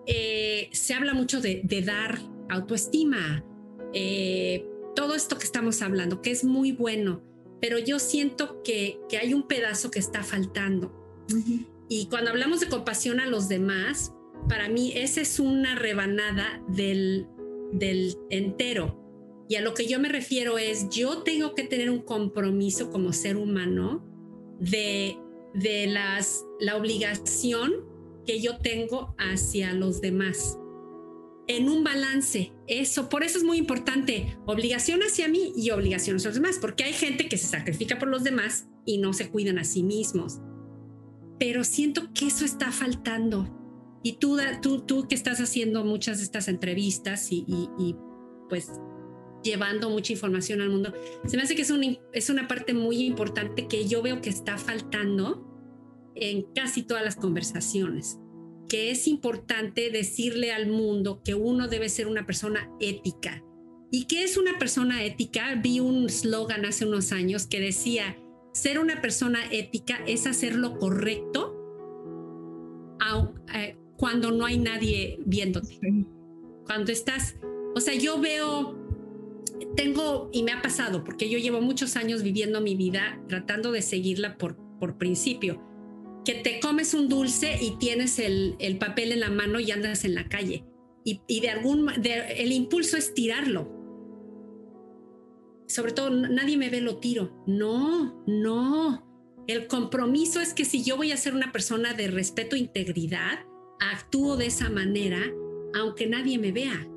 eh, 0.06 0.70
se 0.72 0.94
habla 0.94 1.14
mucho 1.14 1.42
de, 1.42 1.62
dar 1.86 2.20
autoestima, 2.50 3.46
eh, 3.94 4.66
todo 4.96 5.16
esto 5.16 5.38
que 5.38 5.46
estamos 5.46 5.82
hablando, 5.82 6.22
que 6.22 6.32
es 6.32 6.44
muy 6.44 6.72
bueno, 6.72 7.24
pero 7.62 7.78
yo 7.78 8.00
siento 8.00 8.64
que, 8.64 9.00
que 9.10 9.18
hay 9.18 9.34
un 9.34 9.48
pedazo 9.48 9.92
que 9.92 10.00
está 10.00 10.24
faltando. 10.24 10.96
Y 11.90 12.08
cuando 12.08 12.32
hablamos 12.32 12.60
de 12.60 12.70
compasión 12.70 13.20
a 13.20 13.28
los 13.28 13.50
demás, 13.50 14.14
para 14.48 14.70
mí 14.70 14.94
esa 14.96 15.22
es 15.22 15.40
una 15.40 15.76
rebanada 15.76 16.64
del, 16.70 17.28
del 17.72 18.16
entero. 18.30 19.00
Y 19.48 19.56
a 19.56 19.62
lo 19.62 19.74
que 19.74 19.88
yo 19.88 20.00
me 20.00 20.10
refiero 20.10 20.58
es, 20.58 20.90
yo 20.90 21.24
tengo 21.24 21.56
que 21.56 21.64
tener 21.64 21.90
un 21.90 22.02
compromiso 22.02 22.90
como 22.92 23.14
ser 23.14 23.36
humano 23.36 24.06
de, 24.60 25.18
de 25.54 25.88
las, 25.88 26.46
la 26.60 26.78
obligación 26.78 27.74
que 28.26 28.40
yo 28.40 28.58
tengo 28.60 29.16
hacia 29.18 29.74
los 29.74 30.02
demás. 30.02 30.58
En 31.48 31.68
un 31.68 31.84
balance, 31.84 32.54
eso, 32.68 33.10
por 33.10 33.24
eso 33.24 33.40
es 33.40 33.44
muy 33.44 33.58
importante, 33.58 34.38
obligación 34.46 35.02
hacia 35.02 35.28
mí 35.28 35.52
y 35.56 35.72
obligación 35.72 36.18
hacia 36.18 36.30
los 36.30 36.36
demás, 36.36 36.60
porque 36.62 36.84
hay 36.84 36.94
gente 36.94 37.28
que 37.28 37.38
se 37.38 37.48
sacrifica 37.48 37.98
por 37.98 38.08
los 38.08 38.24
demás 38.24 38.68
y 38.86 39.00
no 39.00 39.14
se 39.14 39.30
cuidan 39.30 39.58
a 39.58 39.64
sí 39.64 39.82
mismos. 39.82 40.40
Pero 41.40 41.64
siento 41.64 42.14
que 42.14 42.28
eso 42.28 42.46
está 42.46 42.72
faltando 42.72 43.56
y 44.04 44.14
tú, 44.14 44.38
tú, 44.62 44.82
tú 44.82 45.08
que 45.08 45.16
estás 45.16 45.40
haciendo 45.40 45.84
muchas 45.84 46.20
de 46.20 46.24
estas 46.24 46.48
entrevistas 46.48 47.32
y, 47.32 47.46
y, 47.48 47.96
pues 48.48 48.72
llevando 49.44 49.90
mucha 49.90 50.14
información 50.14 50.62
al 50.62 50.70
mundo, 50.70 50.94
se 51.26 51.38
me 51.38 51.44
hace 51.44 51.56
que 51.56 51.62
es, 51.62 51.72
un, 51.72 51.98
es 52.14 52.30
una 52.30 52.48
parte 52.48 52.74
muy 52.74 53.04
importante 53.04 53.68
que 53.68 53.88
yo 53.88 54.02
veo 54.02 54.22
que 54.22 54.30
está 54.30 54.58
faltando 54.58 55.46
en 56.16 56.44
casi 56.54 56.84
todas 56.84 57.04
las 57.04 57.16
conversaciones, 57.16 58.20
que 58.68 58.92
es 58.92 59.08
importante 59.08 59.90
decirle 59.90 60.52
al 60.52 60.68
mundo 60.68 61.22
que 61.24 61.36
uno 61.36 61.68
debe 61.68 61.90
ser 61.90 62.08
una 62.08 62.26
persona 62.26 62.70
ética. 62.80 63.44
¿Y 63.92 64.06
qué 64.06 64.24
es 64.24 64.38
una 64.38 64.60
persona 64.60 65.04
ética? 65.04 65.56
Vi 65.56 65.80
un 65.80 66.10
slogan 66.10 66.66
hace 66.66 66.86
unos 66.86 67.12
años 67.12 67.48
que 67.48 67.60
decía, 67.60 68.18
ser 68.54 68.80
una 68.80 69.02
persona 69.02 69.40
ética 69.52 70.00
es 70.06 70.28
hacer 70.28 70.56
lo 70.56 70.78
correcto 70.78 71.56
eh, 73.54 73.78
cuando 73.98 74.32
no 74.32 74.46
hay 74.46 74.58
nadie 74.58 75.20
viéndote. 75.26 75.80
Cuando 76.66 76.92
estás, 76.92 77.36
o 77.76 77.80
sea, 77.80 77.96
yo 77.96 78.20
veo, 78.20 78.78
tengo, 79.76 80.30
y 80.32 80.44
me 80.44 80.52
ha 80.52 80.62
pasado, 80.62 81.04
porque 81.04 81.30
yo 81.30 81.38
llevo 81.38 81.62
muchos 81.62 81.96
años 81.96 82.24
viviendo 82.24 82.62
mi 82.62 82.76
vida 82.76 83.22
tratando 83.28 83.72
de 83.72 83.82
seguirla 83.82 84.38
por, 84.38 84.58
por 84.80 84.98
principio, 84.98 85.62
que 86.26 86.36
te 86.36 86.60
comes 86.60 86.94
un 86.94 87.10
dulce 87.10 87.58
y 87.62 87.78
tienes 87.78 88.20
el, 88.20 88.56
el 88.60 88.78
papel 88.78 89.12
en 89.12 89.22
la 89.22 89.30
mano 89.30 89.60
y 89.60 89.72
andas 89.72 90.06
en 90.06 90.16
la 90.16 90.28
calle. 90.28 90.66
Y, 91.06 91.22
y 91.28 91.40
de 91.40 91.50
algún, 91.50 91.90
el 92.04 92.52
impulso 92.52 92.98
es 92.98 93.14
tirarlo. 93.14 93.76
Sobre 95.68 95.92
todo, 95.92 96.10
nadie 96.10 96.58
me 96.58 96.70
ve, 96.70 96.82
lo 96.82 96.98
tiro. 96.98 97.44
No, 97.48 98.24
no. 98.28 99.06
El 99.48 99.68
compromiso 99.68 100.42
es 100.42 100.54
que 100.54 100.66
si 100.66 100.84
yo 100.84 100.98
voy 100.98 101.12
a 101.12 101.18
ser 101.18 101.34
una 101.34 101.52
persona 101.52 101.94
de 101.94 102.08
respeto 102.08 102.56
e 102.56 102.60
integridad, 102.60 103.40
actúo 103.80 104.36
de 104.36 104.48
esa 104.48 104.70
manera 104.70 105.22
aunque 105.74 106.08
nadie 106.08 106.38
me 106.38 106.52
vea. 106.52 106.88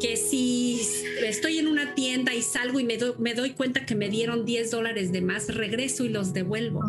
Que 0.00 0.16
si 0.16 0.80
estoy 1.24 1.58
en 1.58 1.68
una 1.68 1.94
tienda 1.94 2.34
y 2.34 2.42
salgo 2.42 2.80
y 2.80 2.84
me, 2.84 2.98
me 3.18 3.34
doy 3.34 3.50
cuenta 3.50 3.86
que 3.86 3.94
me 3.94 4.08
dieron 4.08 4.44
10 4.44 4.70
dólares 4.70 5.12
de 5.12 5.20
más, 5.22 5.54
regreso 5.54 6.04
y 6.04 6.08
los 6.08 6.32
devuelvo. 6.32 6.82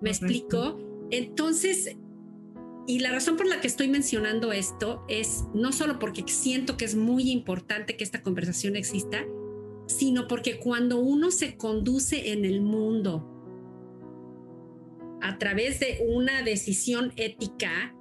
¿Me 0.00 0.10
explico? 0.10 0.78
Entonces, 1.10 1.96
y 2.86 2.98
la 3.00 3.12
razón 3.12 3.36
por 3.36 3.46
la 3.46 3.60
que 3.60 3.66
estoy 3.66 3.88
mencionando 3.88 4.52
esto 4.52 5.04
es 5.08 5.44
no 5.54 5.72
solo 5.72 5.98
porque 5.98 6.24
siento 6.26 6.76
que 6.76 6.84
es 6.84 6.94
muy 6.94 7.30
importante 7.30 7.96
que 7.96 8.04
esta 8.04 8.22
conversación 8.22 8.76
exista, 8.76 9.24
sino 9.86 10.26
porque 10.28 10.58
cuando 10.58 10.98
uno 10.98 11.30
se 11.30 11.56
conduce 11.56 12.32
en 12.32 12.44
el 12.44 12.60
mundo 12.60 13.26
a 15.20 15.38
través 15.38 15.80
de 15.80 16.04
una 16.08 16.42
decisión 16.42 17.12
ética, 17.16 17.94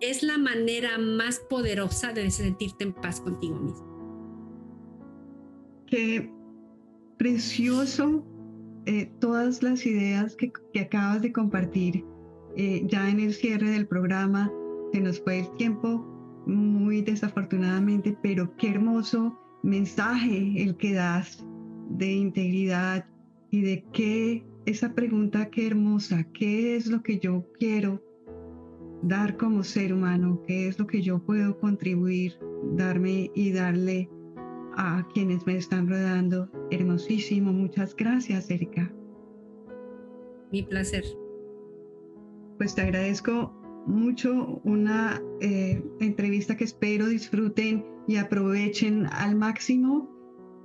es 0.00 0.22
la 0.22 0.38
manera 0.38 0.98
más 0.98 1.40
poderosa 1.50 2.12
de 2.12 2.30
sentirte 2.30 2.84
en 2.84 2.92
paz 2.92 3.20
contigo 3.20 3.56
mismo. 3.56 3.88
Qué 5.86 6.30
precioso 7.16 8.24
eh, 8.86 9.10
todas 9.20 9.62
las 9.62 9.84
ideas 9.84 10.36
que, 10.36 10.52
acabas 10.80 11.22
de 11.22 11.32
compartir. 11.32 12.04
Eh, 12.56 12.84
ya 12.86 13.08
en 13.10 13.20
el 13.20 13.34
cierre 13.34 13.70
del 13.70 13.86
programa 13.86 14.50
se 14.92 15.00
nos 15.00 15.20
fue 15.20 15.40
el 15.40 15.56
tiempo 15.56 16.04
muy 16.46 17.02
desafortunadamente, 17.02 18.16
pero 18.22 18.56
qué 18.56 18.70
hermoso 18.70 19.38
mensaje 19.62 20.54
el 20.62 20.76
que 20.76 20.94
das 20.94 21.44
de 21.90 22.12
integridad 22.12 23.06
y 23.50 23.62
de 23.62 23.84
qué, 23.92 24.46
esa 24.66 24.94
pregunta 24.94 25.50
qué 25.50 25.66
hermosa, 25.66 26.24
qué 26.32 26.76
es 26.76 26.86
lo 26.86 27.02
que 27.02 27.18
yo 27.18 27.44
quiero 27.58 28.02
dar 29.02 29.36
como 29.36 29.62
ser 29.62 29.92
humano, 29.92 30.42
qué 30.46 30.68
es 30.68 30.78
lo 30.78 30.86
que 30.86 31.02
yo 31.02 31.18
puedo 31.20 31.58
contribuir, 31.58 32.38
darme 32.76 33.30
y 33.34 33.52
darle 33.52 34.08
a 34.76 35.06
quienes 35.12 35.46
me 35.46 35.56
están 35.56 35.88
rodeando. 35.88 36.48
Hermosísimo, 36.70 37.52
muchas 37.52 37.94
gracias, 37.94 38.50
Erika. 38.50 38.92
Mi 40.52 40.62
placer. 40.62 41.04
Pues 42.56 42.74
te 42.74 42.82
agradezco 42.82 43.52
mucho 43.86 44.60
una 44.64 45.22
eh, 45.40 45.82
entrevista 46.00 46.56
que 46.56 46.64
espero 46.64 47.06
disfruten 47.06 47.84
y 48.06 48.16
aprovechen 48.16 49.06
al 49.06 49.36
máximo. 49.36 50.10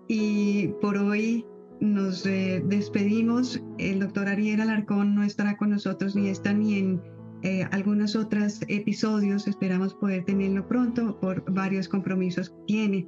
Y 0.08 0.70
por 0.82 0.98
hoy 0.98 1.46
nos 1.80 2.26
eh, 2.26 2.64
despedimos. 2.66 3.62
El 3.78 4.00
doctor 4.00 4.28
Ariel 4.28 4.62
Alarcón 4.62 5.16
no 5.16 5.24
estará 5.24 5.58
con 5.58 5.70
nosotros 5.70 6.16
ni 6.16 6.30
está 6.30 6.54
ni 6.54 6.78
en 6.80 7.02
eh, 7.44 7.68
algunos 7.72 8.16
otros 8.16 8.62
episodios. 8.68 9.48
Esperamos 9.48 9.94
poder 9.94 10.26
tenerlo 10.26 10.68
pronto 10.68 11.20
por 11.20 11.44
varios 11.54 11.88
compromisos 11.88 12.50
que 12.50 12.64
tiene. 12.68 13.08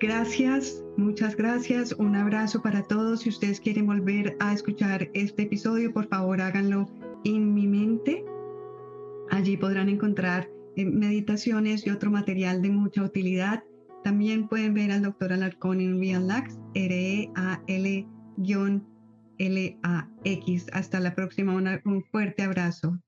Gracias, 0.00 0.84
muchas 0.96 1.36
gracias. 1.36 1.92
Un 1.92 2.16
abrazo 2.16 2.62
para 2.62 2.82
todos. 2.82 3.20
Si 3.20 3.30
ustedes 3.30 3.60
quieren 3.60 3.86
volver 3.86 4.36
a 4.40 4.52
escuchar 4.52 5.10
este 5.14 5.44
episodio, 5.44 5.92
por 5.92 6.06
favor 6.08 6.40
háganlo 6.40 6.88
en 7.24 7.54
mi 7.54 7.66
mente. 7.66 8.24
Allí 9.30 9.56
podrán 9.56 9.88
encontrar 9.88 10.48
eh, 10.76 10.84
meditaciones 10.84 11.86
y 11.86 11.90
otro 11.90 12.10
material 12.10 12.62
de 12.62 12.70
mucha 12.70 13.02
utilidad. 13.02 13.64
También 14.04 14.46
pueden 14.48 14.74
ver 14.74 14.92
al 14.92 15.02
doctor 15.02 15.32
Alarcón 15.32 15.80
en 15.80 15.98
Real 15.98 16.28
R-E-A-L-L-A-X. 19.38 20.66
Hasta 20.72 21.00
la 21.00 21.14
próxima, 21.14 21.54
un 21.54 22.04
fuerte 22.10 22.42
abrazo. 22.42 22.98